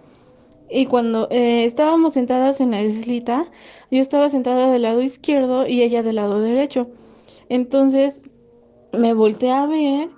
[0.70, 3.46] Y cuando eh, estábamos sentadas en la islita,
[3.90, 6.86] yo estaba sentada del lado izquierdo y ella del lado derecho.
[7.48, 8.22] Entonces
[8.92, 10.10] me volteé a ver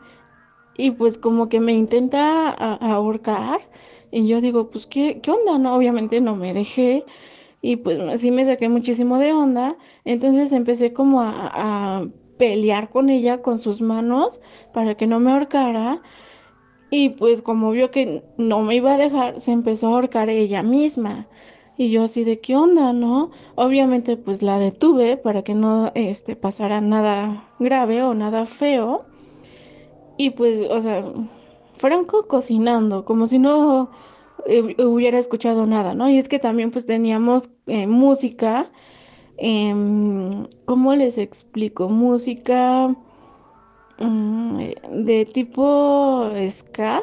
[0.77, 3.61] y pues como que me intenta ahorcar.
[4.11, 5.59] Y yo digo, pues, ¿qué, qué onda?
[5.59, 7.05] No, obviamente no me dejé.
[7.63, 9.77] Y pues así me saqué muchísimo de onda.
[10.05, 12.09] Entonces empecé como a, a
[12.39, 14.41] pelear con ella con sus manos
[14.73, 16.03] para que no me ahorcara.
[16.91, 20.63] Y pues como vio que no me iba a dejar, se empezó a ahorcar ella
[20.63, 21.29] misma.
[21.77, 23.31] Y yo así de qué onda, ¿no?
[23.55, 29.07] Obviamente pues la detuve para que no este, pasara nada grave o nada feo.
[30.21, 31.03] Y pues, o sea,
[31.73, 33.91] Franco cocinando, como si no
[34.47, 36.11] eh, hubiera escuchado nada, ¿no?
[36.11, 38.71] Y es que también pues teníamos eh, música,
[39.39, 41.89] em, ¿cómo les explico?
[41.89, 42.95] Música
[43.99, 44.59] mm,
[44.91, 47.01] de tipo ska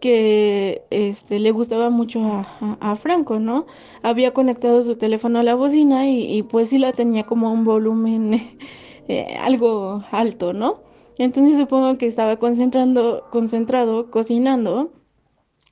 [0.00, 2.44] que este, le gustaba mucho
[2.80, 3.64] a, Franco, ¿no?
[4.02, 8.34] Había conectado su teléfono a la bocina y, pues sí la tenía como un volumen
[9.08, 10.84] eh, algo alto, ¿no?
[11.18, 14.92] Entonces supongo que estaba concentrando, concentrado, cocinando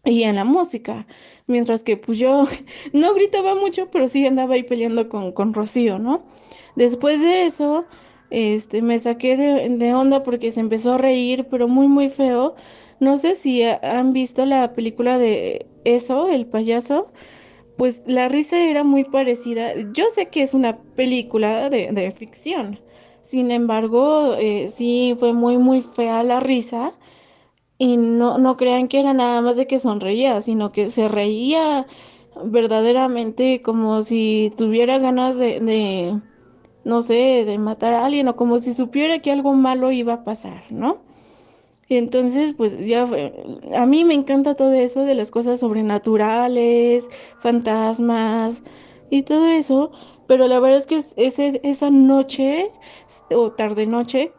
[0.05, 1.07] y en la música.
[1.47, 2.45] Mientras que pues yo
[2.93, 6.25] no gritaba mucho, pero sí andaba ahí peleando con, con Rocío, ¿no?
[6.77, 7.87] Después de eso,
[8.31, 12.55] este, me saqué de, de onda porque se empezó a reír, pero muy, muy feo.
[13.01, 17.13] No sé si han visto la película de eso, el payaso.
[17.77, 19.73] Pues la risa era muy parecida.
[19.93, 22.81] Yo sé que es una película de, de ficción.
[23.25, 26.95] Sin embargo, eh, sí fue muy, muy fea la risa.
[27.79, 31.87] Y no, no crean que era nada más de que sonreía, sino que se reía
[32.45, 36.21] verdaderamente como si tuviera ganas de, de,
[36.85, 40.25] no sé, de matar a alguien o como si supiera que algo malo iba a
[40.25, 40.99] pasar, ¿no?
[41.89, 43.33] Y entonces, pues ya fue,
[43.75, 48.63] a mí me encanta todo eso de las cosas sobrenaturales, fantasmas
[49.11, 49.93] y todo eso,
[50.27, 52.73] pero la verdad es que ese, esa noche
[53.31, 54.33] o tarde noche,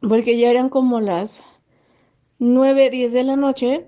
[0.00, 1.42] porque ya eran como las
[2.38, 3.86] 9, 10 de la noche,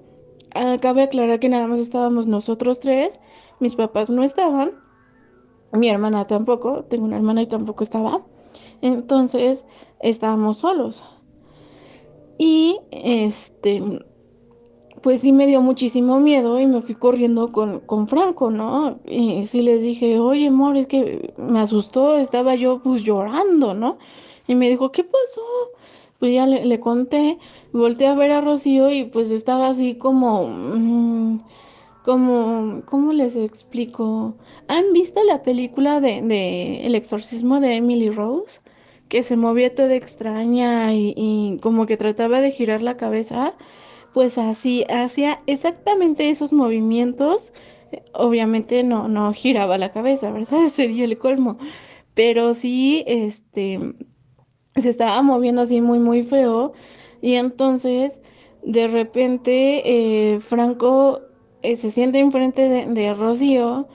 [0.81, 3.21] cabe aclarar que nada más estábamos nosotros tres,
[3.61, 4.73] mis papás no estaban,
[5.73, 8.27] mi hermana tampoco, tengo una hermana y tampoco estaba,
[8.83, 9.65] entonces
[10.01, 11.03] estábamos solos.
[12.39, 13.83] Y este,
[15.03, 19.01] pues sí me dio muchísimo miedo y me fui corriendo con, con Franco, ¿no?
[19.05, 23.99] Y sí les dije, oye, amor, es que me asustó, estaba yo pues llorando, ¿no?
[24.47, 25.43] Y me dijo, ¿qué pasó?
[26.19, 27.39] Pues ya le, le conté,
[27.73, 31.41] volteé a ver a Rocío y pues estaba así como, mmm,
[32.05, 34.35] como, ¿cómo les explico?
[34.69, 38.61] ¿Han visto la película de, de El exorcismo de Emily Rose?
[39.09, 43.55] Que se movía toda extraña y como que trataba de girar la cabeza
[44.13, 47.53] pues así hacía exactamente esos movimientos.
[48.15, 50.69] Obviamente no, no giraba la cabeza, ¿verdad?
[50.75, 51.59] Sería el colmo.
[52.15, 53.79] Pero sí, este,
[54.77, 56.73] se estaba moviendo así muy, muy feo.
[57.21, 58.21] Y entonces,
[58.63, 61.21] de repente, eh, Franco
[61.63, 63.89] eh, se siente enfrente de, de, Rocío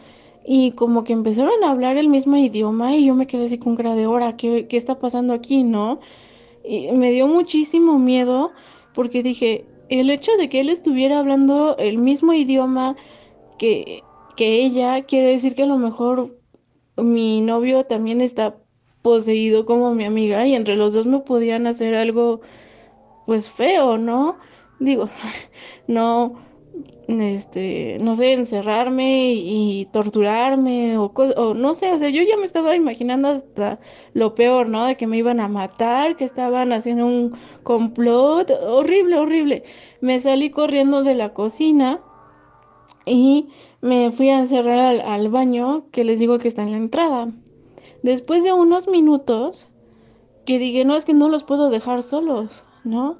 [0.45, 3.75] y como que empezaron a hablar el mismo idioma y yo me quedé así con
[3.75, 5.99] cara de hora, ¿qué, qué está pasando aquí, no?
[6.63, 8.51] Y me dio muchísimo miedo
[8.93, 12.95] porque dije, el hecho de que él estuviera hablando el mismo idioma
[13.57, 14.03] que,
[14.35, 16.35] que ella, quiere decir que a lo mejor
[16.97, 18.57] mi novio también está
[19.01, 22.41] poseído como mi amiga y entre los dos me podían hacer algo
[23.25, 24.37] pues feo, ¿no?
[24.79, 25.09] Digo,
[25.87, 26.35] no,
[27.07, 32.43] este, no sé, encerrarme y, torturarme o, o, no sé, o sea, yo ya me
[32.43, 33.79] estaba imaginando hasta
[34.13, 34.85] lo peor, ¿no?
[34.85, 39.63] De que me iban a matar, que estaban haciendo un complot, horrible, horrible.
[40.01, 42.01] Me salí corriendo de la cocina
[43.05, 43.49] y
[43.81, 47.31] me fui a encerrar al, al baño, que les digo que está en la entrada.
[48.03, 49.67] Después de unos minutos,
[50.45, 53.17] que dije, no, es que no los puedo dejar solos, ¿no?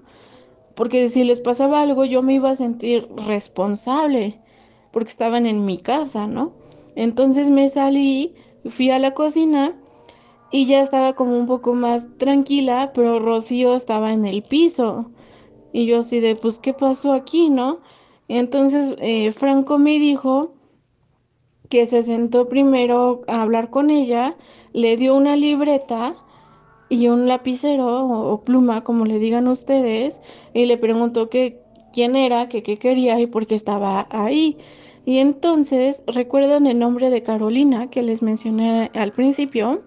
[0.77, 4.39] Porque si les pasaba algo yo me iba a sentir responsable,
[4.91, 6.53] porque estaban en mi casa, ¿no?
[6.95, 8.35] Entonces me salí,
[8.69, 9.75] fui a la cocina
[10.51, 15.09] y ya estaba como un poco más tranquila, pero Rocío estaba en el piso.
[15.73, 17.79] Y yo así de, pues, ¿qué pasó aquí, no?
[18.27, 20.53] Entonces eh, Franco me dijo
[21.69, 24.37] que se sentó primero a hablar con ella,
[24.73, 26.15] le dio una libreta
[26.89, 30.21] y un lapicero o, pluma, como le digan ustedes,
[30.53, 31.59] y le preguntó que
[31.93, 34.57] quién era, que qué quería y por qué estaba ahí.
[35.05, 39.81] Y entonces, ¿recuerdan el nombre de Carolina que les mencioné al principio?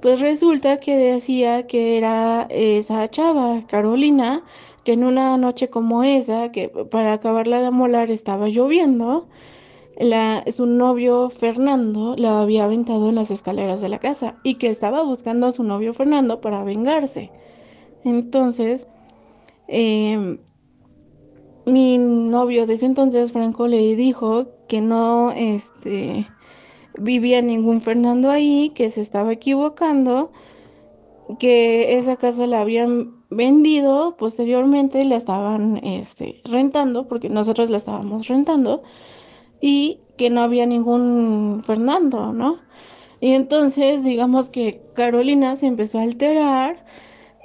[0.00, 4.44] Pues resulta que decía que era esa chava, Carolina,
[4.84, 9.26] que en una noche como esa, que para acabarla de amolar estaba lloviendo,
[9.98, 14.68] la, su novio Fernando la había aventado en las escaleras de la casa y que
[14.68, 17.30] estaba buscando a su novio Fernando para vengarse.
[18.04, 18.86] Entonces,
[19.66, 20.38] eh,
[21.66, 26.26] mi novio de ese entonces, Franco, le dijo que no este,
[26.98, 30.30] vivía ningún Fernando ahí, que se estaba equivocando,
[31.38, 38.28] que esa casa la habían vendido, posteriormente la estaban este, rentando, porque nosotros la estábamos
[38.28, 38.82] rentando,
[39.60, 42.58] y que no había ningún Fernando, ¿no?
[43.20, 46.84] Y entonces, digamos que Carolina se empezó a alterar,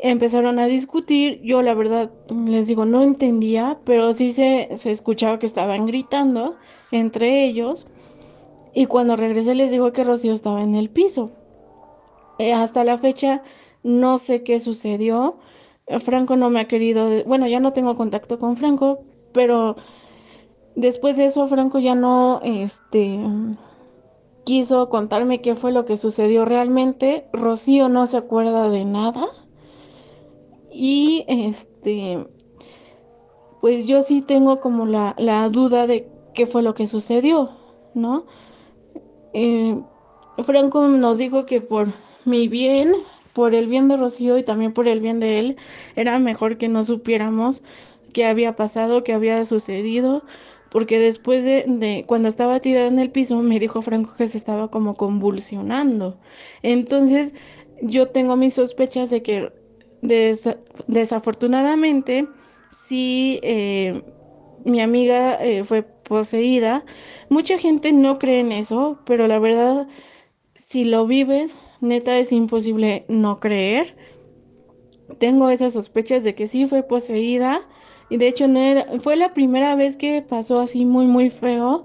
[0.01, 2.11] empezaron a discutir, yo la verdad
[2.45, 6.55] les digo, no entendía, pero sí se, se escuchaba que estaban gritando
[6.91, 7.87] entre ellos,
[8.73, 11.31] y cuando regresé les digo que Rocío estaba en el piso.
[12.39, 13.43] Eh, hasta la fecha
[13.83, 15.37] no sé qué sucedió.
[15.99, 19.03] Franco no me ha querido, bueno, ya no tengo contacto con Franco,
[19.33, 19.75] pero
[20.75, 23.19] después de eso Franco ya no, este,
[24.43, 27.27] quiso contarme qué fue lo que sucedió realmente.
[27.33, 29.25] Rocío no se acuerda de nada.
[30.71, 32.25] Y este,
[33.61, 37.51] pues yo sí tengo como la, duda de qué fue lo que sucedió,
[37.93, 38.25] ¿no?
[39.33, 39.79] Eh,
[40.43, 41.89] Franco nos dijo que por
[42.25, 42.91] mi bien,
[43.33, 45.57] por el bien de Rocío y también por el bien de él,
[45.95, 47.61] era mejor que no supiéramos
[48.13, 50.23] qué había pasado, qué había sucedido,
[50.73, 54.69] porque después de, cuando estaba tirada en el piso me dijo Franco que se estaba
[54.71, 56.17] como convulsionando.
[56.63, 57.35] Entonces
[57.83, 59.53] yo tengo mis sospechas de que
[60.01, 60.49] des,
[60.87, 62.27] desafortunadamente
[62.87, 64.01] sí eh,
[64.65, 66.83] mi amiga eh, fue poseída.
[67.29, 69.87] Mucha gente no cree en eso, pero la verdad,
[70.55, 73.95] si lo vives, neta es imposible no creer.
[75.19, 77.61] Tengo esas sospechas de que sí fue poseída
[78.13, 81.83] y de hecho no era, fue la primera vez que pasó así muy muy feo,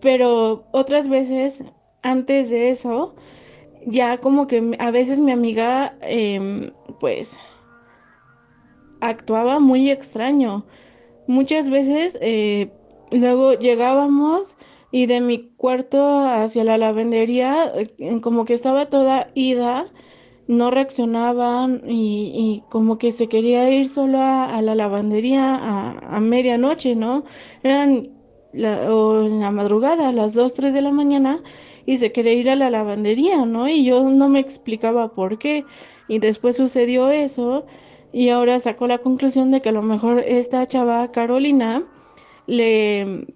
[0.00, 1.62] pero otras veces
[2.00, 3.14] antes de eso
[3.84, 7.36] ya como que a veces mi amiga eh, pues
[9.02, 10.64] actuaba muy extraño.
[11.26, 12.70] Muchas veces eh,
[13.10, 14.56] luego llegábamos
[14.90, 19.84] y de mi cuarto hacia la lavandería eh, como que estaba toda ida,
[20.48, 27.24] no reaccionaban y, como que se quería ir solo a, la lavandería a, medianoche, ¿no?
[27.62, 28.08] Eran
[28.52, 31.42] la, o en la madrugada, a las 2, 3 de la mañana
[31.86, 33.68] y se quería ir a la lavandería, ¿no?
[33.68, 35.64] Y yo no me explicaba por qué.
[36.08, 37.66] Y después sucedió eso
[38.12, 41.84] y ahora sacó la conclusión de que a lo mejor esta chava Carolina
[42.46, 43.26] le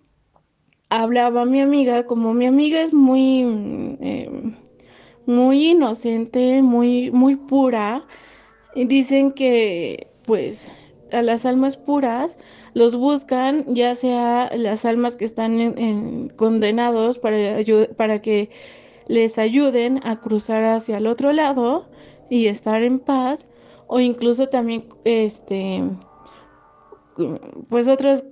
[0.88, 3.44] hablaba a mi amiga, como mi amiga es muy,
[4.00, 4.30] eh,
[5.26, 8.04] muy inocente, muy, muy pura,
[8.74, 10.66] dicen que pues
[11.12, 12.38] a las almas puras
[12.74, 17.58] los buscan, ya sea las almas que están en, en condenados para,
[17.96, 18.50] para que
[19.08, 21.88] les ayuden a cruzar hacia el otro lado
[22.30, 23.46] y estar en paz,
[23.88, 25.82] o incluso también este
[27.68, 28.24] pues otras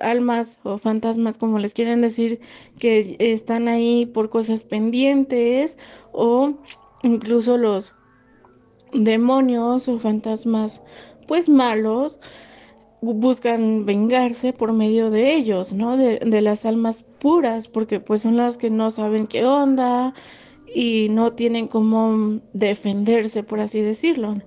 [0.00, 2.40] almas o fantasmas como les quieren decir
[2.78, 5.78] que están ahí por cosas pendientes
[6.12, 6.54] o
[7.02, 7.94] incluso los
[8.92, 10.82] demonios o fantasmas
[11.26, 12.20] pues malos
[13.00, 15.96] buscan vengarse por medio de ellos, ¿no?
[15.96, 20.14] De, de, las almas puras, porque pues son las que no saben qué onda
[20.74, 24.38] y no tienen cómo defenderse, por así decirlo.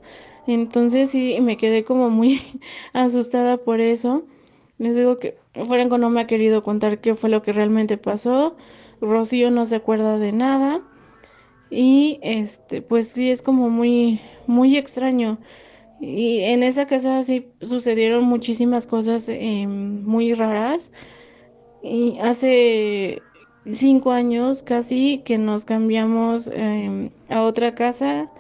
[0.48, 2.42] Entonces sí, me quedé como muy
[2.94, 4.24] asustada por eso.
[4.82, 8.56] Les digo que Franco no me ha querido contar qué fue lo que realmente pasó.
[9.00, 10.82] Rocío no se acuerda de nada.
[11.70, 15.38] Y este, pues sí, es como muy, muy extraño.
[16.00, 20.92] Y en esa casa sí sucedieron muchísimas cosas eh, muy raras.
[21.84, 23.22] Y hace
[23.68, 28.32] cinco años casi que nos cambiamos eh, a otra casa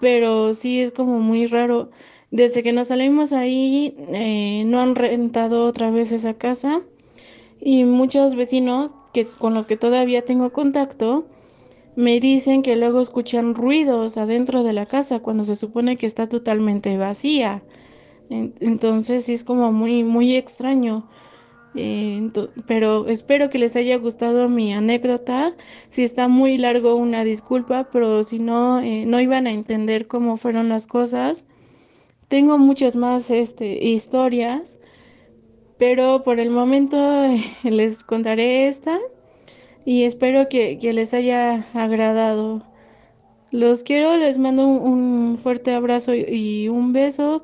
[0.00, 1.90] pero sí es como muy raro.
[2.30, 6.82] Desde que nos salimos ahí, eh, no han rentado otra vez esa casa
[7.60, 11.26] y muchos vecinos que con los que todavía tengo contacto
[11.96, 16.28] me dicen que luego escuchan ruidos adentro de la casa cuando se supone que está
[16.28, 17.62] totalmente vacía.
[18.30, 21.08] Entonces sí es como muy muy extraño.
[21.74, 22.30] Eh,
[22.66, 25.54] pero espero que les haya gustado mi anécdota.
[25.90, 30.36] Si está muy largo, una disculpa, pero si no, eh, no iban a entender cómo
[30.36, 31.44] fueron las cosas.
[32.30, 34.78] Tengo muchas más este, historias,
[35.78, 36.96] pero por el momento
[37.64, 39.00] les contaré esta
[39.84, 42.62] y espero que, que les haya agradado.
[43.50, 47.42] Los quiero, les mando un, fuerte abrazo y, un beso.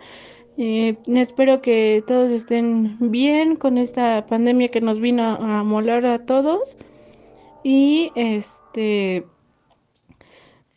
[0.57, 6.25] Eh, espero que todos estén bien con esta pandemia que nos vino a molar a
[6.25, 6.77] todos.
[7.65, 9.27] Y este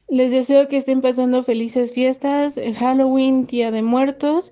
[0.10, 4.52] les deseo que estén pasando felices fiestas, eh, Halloween, Día de Muertos.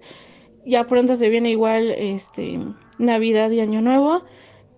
[0.65, 2.59] Ya pronto se viene igual este
[2.99, 4.23] Navidad y Año Nuevo.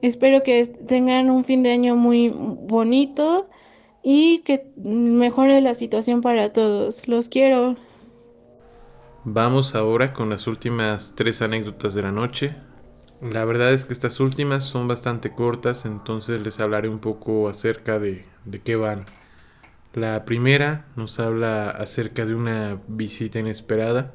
[0.01, 3.49] Espero que tengan un fin de año muy bonito
[4.01, 7.07] y que mejore la situación para todos.
[7.07, 7.75] Los quiero.
[9.25, 12.55] Vamos ahora con las últimas tres anécdotas de la noche.
[13.21, 17.99] La verdad es que estas últimas son bastante cortas, entonces les hablaré un poco acerca
[17.99, 19.05] de, de qué van.
[19.93, 24.13] La primera nos habla acerca de una visita inesperada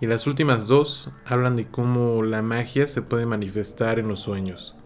[0.00, 4.76] y las últimas dos hablan de cómo la magia se puede manifestar en los sueños.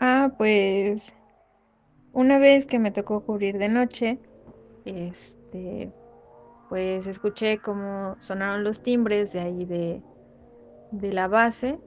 [0.00, 1.14] Ah, pues
[2.12, 4.20] una vez que me tocó cubrir de noche,
[4.84, 5.92] este,
[6.68, 10.02] pues escuché cómo sonaron los timbres de ahí de,
[10.92, 11.80] de la base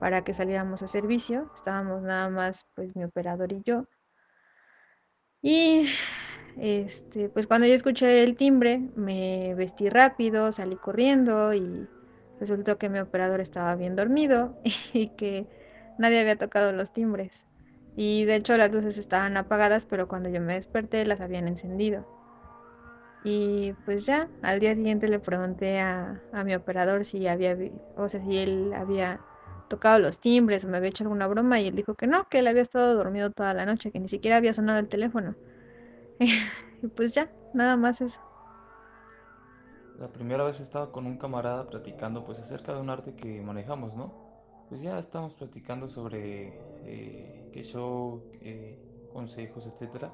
[0.00, 1.50] para que saliéramos a servicio.
[1.54, 3.86] Estábamos nada más, pues mi operador y yo.
[5.42, 5.88] Y
[6.58, 11.90] este, pues cuando yo escuché el timbre, me vestí rápido, salí corriendo y
[12.38, 14.58] resultó que mi operador estaba bien dormido
[14.92, 15.48] y que
[15.96, 17.46] nadie había tocado los timbres.
[17.96, 22.06] Y de hecho las luces estaban apagadas, pero cuando yo me desperté las habían encendido.
[23.20, 27.56] Y pues ya, al día siguiente le pregunté a, a mi operador si había,
[27.94, 29.24] o sea, si él había
[29.68, 32.38] tocado los timbres o me había hecho alguna broma y él dijo que no, que
[32.40, 35.36] él había estado dormido toda la noche, que ni siquiera había sonado el teléfono.
[36.18, 38.20] Y pues ya, nada más eso.
[39.98, 43.94] La primera vez estaba con un camarada platicando pues acerca de un arte que manejamos,
[43.94, 44.12] ¿no?
[44.68, 46.52] Pues ya estábamos platicando sobre
[46.84, 48.22] eh, show,
[49.12, 50.10] consejos, etcétera.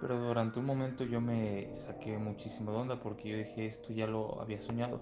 [0.00, 4.06] Pero durante un momento yo me saqué muchísimo de onda porque yo dije esto ya
[4.06, 5.00] lo había soñado.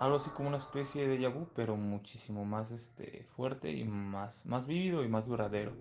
[0.00, 4.44] Algo así como una especie de déjà vu, pero muchísimo más este, fuerte y más,
[4.46, 5.72] más vívido y más duradero.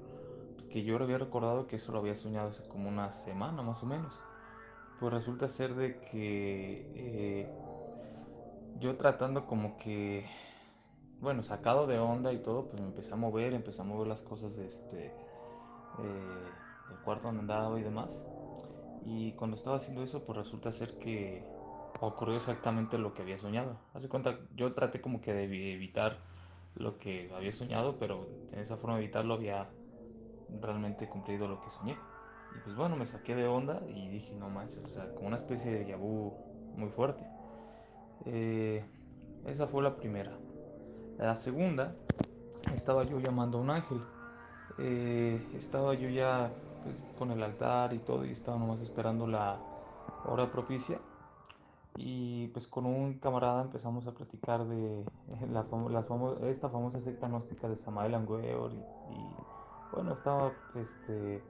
[0.76, 3.86] Que yo había recordado que eso lo había soñado hace como una semana más o
[3.86, 4.13] menos.
[4.99, 7.49] Pues resulta ser de que eh,
[8.82, 10.26] yo tratando como que,
[11.21, 14.19] bueno, sacado de onda y todo, pues me empecé a mover, empecé a mover las
[14.19, 16.49] cosas de este, eh,
[16.89, 18.21] del cuarto donde andaba y demás.
[19.05, 21.41] Y cuando estaba haciendo eso, pues resulta ser que
[22.01, 23.78] ocurrió exactamente lo que había soñado.
[23.93, 26.17] Hace cuenta, yo traté como que de evitar
[26.76, 29.69] lo que había soñado, pero en esa forma de evitarlo había
[30.61, 31.97] realmente cumplido lo que soñé.
[32.55, 35.35] Y pues bueno, me saqué de onda y dije, no manches, o sea, como una
[35.35, 36.33] especie de yabú
[36.75, 37.25] muy fuerte.
[38.25, 38.83] Eh,
[39.45, 40.31] esa fue la primera.
[41.17, 41.95] La segunda,
[42.73, 44.01] estaba yo llamando a un ángel.
[44.77, 46.51] Eh, estaba yo ya
[46.83, 49.57] pues, con el altar y todo y estaba nomás esperando la
[50.25, 50.99] hora propicia.
[51.97, 55.05] Y pues con un camarada empezamos a platicar de
[55.49, 59.35] la famo las famo esta famosa secta gnóstica de Samael Angüeor y, y,
[59.95, 61.41] bueno, estaba este,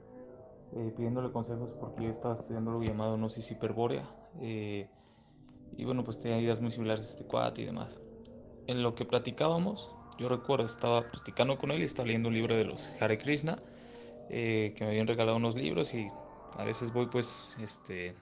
[0.72, 4.08] eh, pidiéndole consejos porque yo estaba estudiando lo llamado Gnosis Hiperbórea
[4.40, 4.88] eh,
[5.76, 8.00] y bueno, pues tenía ideas muy similares a este cuate y demás.
[8.66, 12.54] En lo que platicábamos, yo recuerdo, estaba platicando con él y estaba leyendo un libro
[12.54, 13.56] de los Hare Krishna,
[14.30, 16.08] eh, que me habían regalado unos libros y
[16.56, 18.14] a veces voy pues este,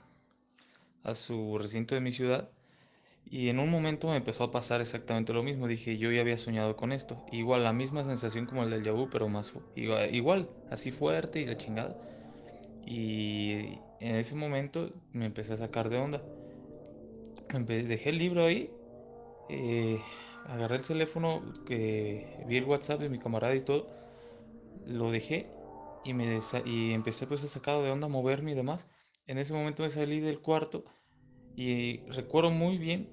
[1.03, 2.49] a su recinto de mi ciudad
[3.27, 5.67] y en un momento me empezó a pasar exactamente lo mismo.
[5.67, 7.25] Dije, yo ya había soñado con esto.
[7.33, 11.57] Igual, la misma sensación como el del Yabu, pero más igual, así fuerte y la
[11.57, 11.97] chingada.
[12.87, 16.23] Y en ese momento me empecé a sacar de onda.
[17.49, 18.71] Dejé el libro ahí,
[19.49, 20.01] eh,
[20.47, 23.89] agarré el teléfono, que vi el WhatsApp de mi camarada y todo,
[24.87, 25.47] lo dejé
[26.05, 28.89] y, me y empecé pues a sacar de onda, a moverme y demás.
[29.27, 30.85] En ese momento me salí del cuarto
[31.57, 33.09] y recuerdo muy bien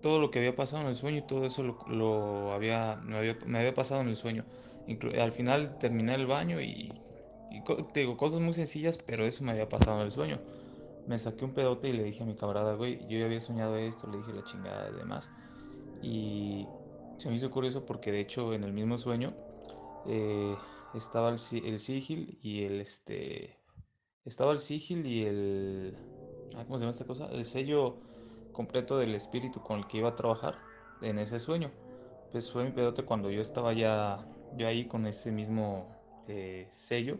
[0.00, 3.16] todo lo que había pasado en el sueño y todo eso lo, había, me
[3.58, 4.44] había, pasado en el sueño.
[5.20, 6.92] Al final terminé el baño y,
[7.50, 7.62] y
[7.92, 10.40] te digo cosas muy sencillas, pero eso me había pasado en el sueño.
[11.06, 13.76] Me saqué un pedote y le dije a mi camarada, güey, yo ya había soñado
[13.76, 15.30] esto, le dije la chingada y demás.
[16.02, 16.66] Y
[17.18, 19.34] se me hizo curioso porque de hecho en el mismo sueño
[20.06, 20.56] eh,
[20.94, 23.58] estaba el, el sigil y el este
[24.24, 25.96] estaba el sigil y el
[26.52, 27.26] ¿cómo se llama esta cosa?
[27.26, 27.96] El sello
[28.52, 30.58] completo del espíritu con el que iba a trabajar
[31.00, 31.70] en ese sueño.
[32.32, 34.26] Pues fue mi pedote cuando yo estaba ya
[34.56, 35.88] yo ahí con ese mismo
[36.28, 37.18] eh, sello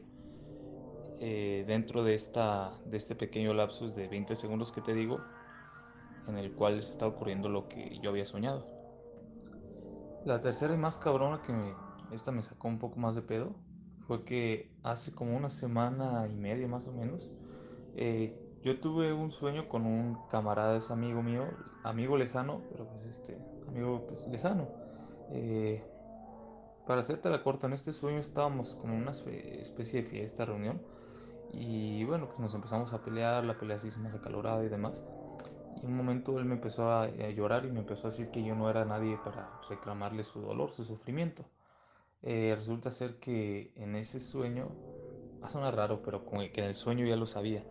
[1.21, 5.21] eh, dentro de esta de este pequeño lapsus de 20 segundos que te digo
[6.29, 8.67] en el cual está ocurriendo lo que yo había soñado.
[10.25, 11.75] La tercera y más cabrona que me,
[12.13, 13.55] esta me sacó un poco más de pedo
[14.07, 17.31] fue que hace como una semana y media más o menos
[17.95, 21.45] eh, yo tuve un sueño con un camarada, es amigo mío,
[21.83, 23.39] amigo lejano, pero pues este,
[23.69, 24.69] amigo pues lejano.
[25.31, 25.83] Eh,
[26.87, 30.83] para hacerte la corta, en este sueño estábamos como una especie de fiesta, reunión,
[31.53, 35.03] y bueno, pues nos empezamos a pelear, la pelea se hizo más acalorada y demás.
[35.77, 38.43] Y en un momento él me empezó a, llorar y me empezó a decir que
[38.45, 41.45] yo no era nadie para reclamarle su dolor, su sufrimiento.
[42.23, 44.69] Eh, resulta ser que en ese sueño,
[45.43, 47.65] va a sonar raro, pero como que en el sueño ya lo sabía.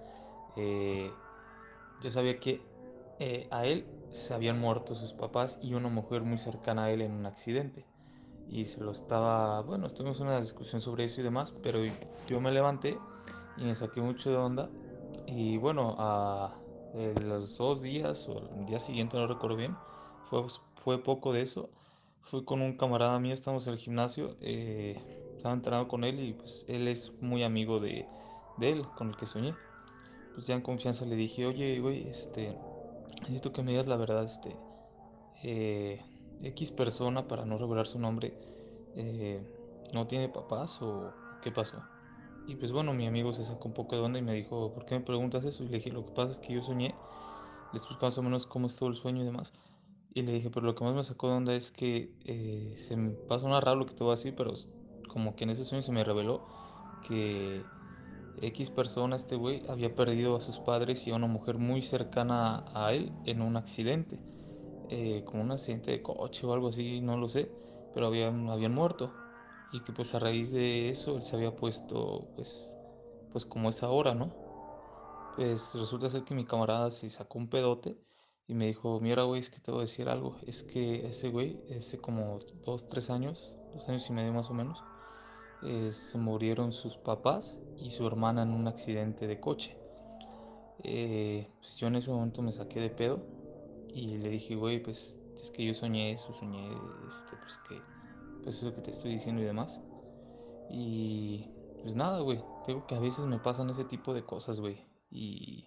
[0.55, 1.11] Eh,
[2.01, 2.61] yo sabía que
[3.19, 7.01] eh, a él se habían muerto sus papás y una mujer muy cercana a él
[7.01, 7.85] en un accidente.
[8.49, 11.79] Y se lo estaba, bueno, estuvimos una discusión sobre eso y demás, pero
[12.27, 12.97] yo me levanté
[13.57, 14.69] y me saqué mucho de onda.
[15.27, 16.55] Y bueno, a
[17.23, 19.75] los dos días o el día siguiente, no recuerdo bien,
[20.29, 20.43] fue,
[20.75, 21.69] fue poco de eso.
[22.21, 24.99] Fui con un camarada mío, estamos en el gimnasio, eh,
[25.35, 28.05] estaba entrenando con él y pues él es muy amigo de,
[28.57, 29.55] de él, con el que soñé.
[30.39, 32.55] Pues ya en confianza le dije, oye, güey, este,
[33.23, 34.55] necesito que me digas la verdad, este,
[35.43, 36.01] eh,
[36.41, 38.33] X persona, para no revelar su nombre,
[38.95, 39.41] eh,
[39.93, 41.11] ¿no tiene papás o
[41.41, 41.83] qué pasó?
[42.47, 44.85] Y pues bueno, mi amigo se sacó un poco de onda y me dijo, ¿por
[44.85, 45.65] qué me preguntas eso?
[45.65, 46.95] Y le dije, lo que pasa es que yo soñé,
[47.73, 49.51] le explico más o menos cómo estuvo el sueño y demás.
[50.13, 52.95] Y le dije, pero lo que más me sacó de onda es que eh, se
[52.95, 54.53] me pasó una raro lo que te voy a decir, pero
[55.09, 56.39] como que en ese sueño se me reveló
[57.05, 57.61] que
[58.41, 62.63] X persona, este güey, había perdido a sus padres y a una mujer muy cercana
[62.73, 64.17] a él en un accidente,
[64.89, 67.49] eh, como un accidente de coche o algo así, no lo sé,
[67.93, 69.11] pero habían, habían muerto
[69.71, 72.75] y que pues a raíz de eso él se había puesto pues
[73.31, 74.31] pues como es ahora, ¿no?
[75.35, 77.97] Pues resulta ser que mi camarada se sacó un pedote
[78.47, 81.29] y me dijo, mira güey, es que te voy a decir algo, es que ese
[81.29, 84.83] güey, ese como dos, tres años, dos años y medio más o menos,
[85.61, 89.77] se murieron sus papás y su hermana en un accidente de coche.
[90.83, 93.19] Eh, pues yo en ese momento me saqué de pedo
[93.93, 96.69] y le dije, güey, pues es que yo soñé eso, soñé
[97.07, 97.81] este, pues que
[98.43, 99.81] pues eso que te estoy diciendo y demás.
[100.69, 101.49] Y
[101.81, 102.41] pues nada, güey.
[102.67, 104.85] Digo que a veces me pasan ese tipo de cosas, güey.
[105.11, 105.65] Y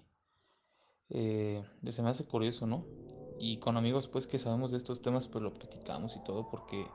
[1.11, 2.87] eh, se me hace curioso, ¿no?
[3.39, 6.87] Y con amigos, pues que sabemos de estos temas, pues lo platicamos y todo, porque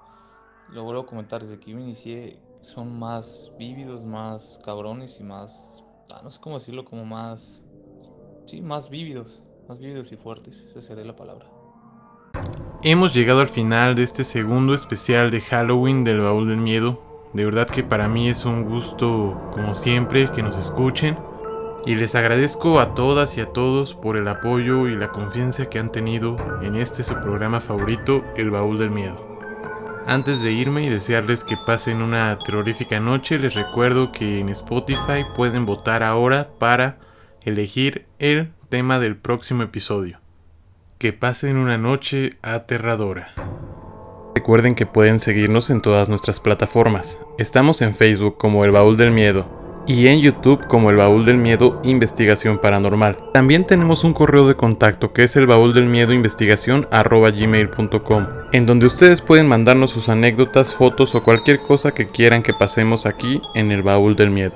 [0.71, 5.83] lo vuelvo a comentar, desde que yo inicié son más vívidos, más cabrones y más,
[6.13, 7.63] ah, no sé cómo decirlo, como más,
[8.45, 11.47] sí, más vívidos, más vívidos y fuertes, esa sería la palabra.
[12.83, 17.01] Hemos llegado al final de este segundo especial de Halloween del Baúl del Miedo.
[17.33, 21.17] De verdad que para mí es un gusto, como siempre, que nos escuchen.
[21.85, 25.79] Y les agradezco a todas y a todos por el apoyo y la confianza que
[25.79, 29.26] han tenido en este su programa favorito, El Baúl del Miedo.
[30.07, 35.25] Antes de irme y desearles que pasen una terrorífica noche, les recuerdo que en Spotify
[35.35, 36.97] pueden votar ahora para
[37.43, 40.21] elegir el tema del próximo episodio
[40.97, 43.33] que pasen una noche aterradora.
[44.33, 47.19] Recuerden que pueden seguirnos en todas nuestras plataformas.
[47.37, 49.56] Estamos en Facebook como El Baúl del Miedo
[49.87, 53.17] y en YouTube como El Baúl del Miedo Investigación Paranormal.
[53.33, 58.65] También tenemos un correo de contacto que es el baúl del miedo investigación gmail.com, en
[58.65, 63.41] donde ustedes pueden mandarnos sus anécdotas, fotos o cualquier cosa que quieran que pasemos aquí
[63.55, 64.55] en El Baúl del Miedo.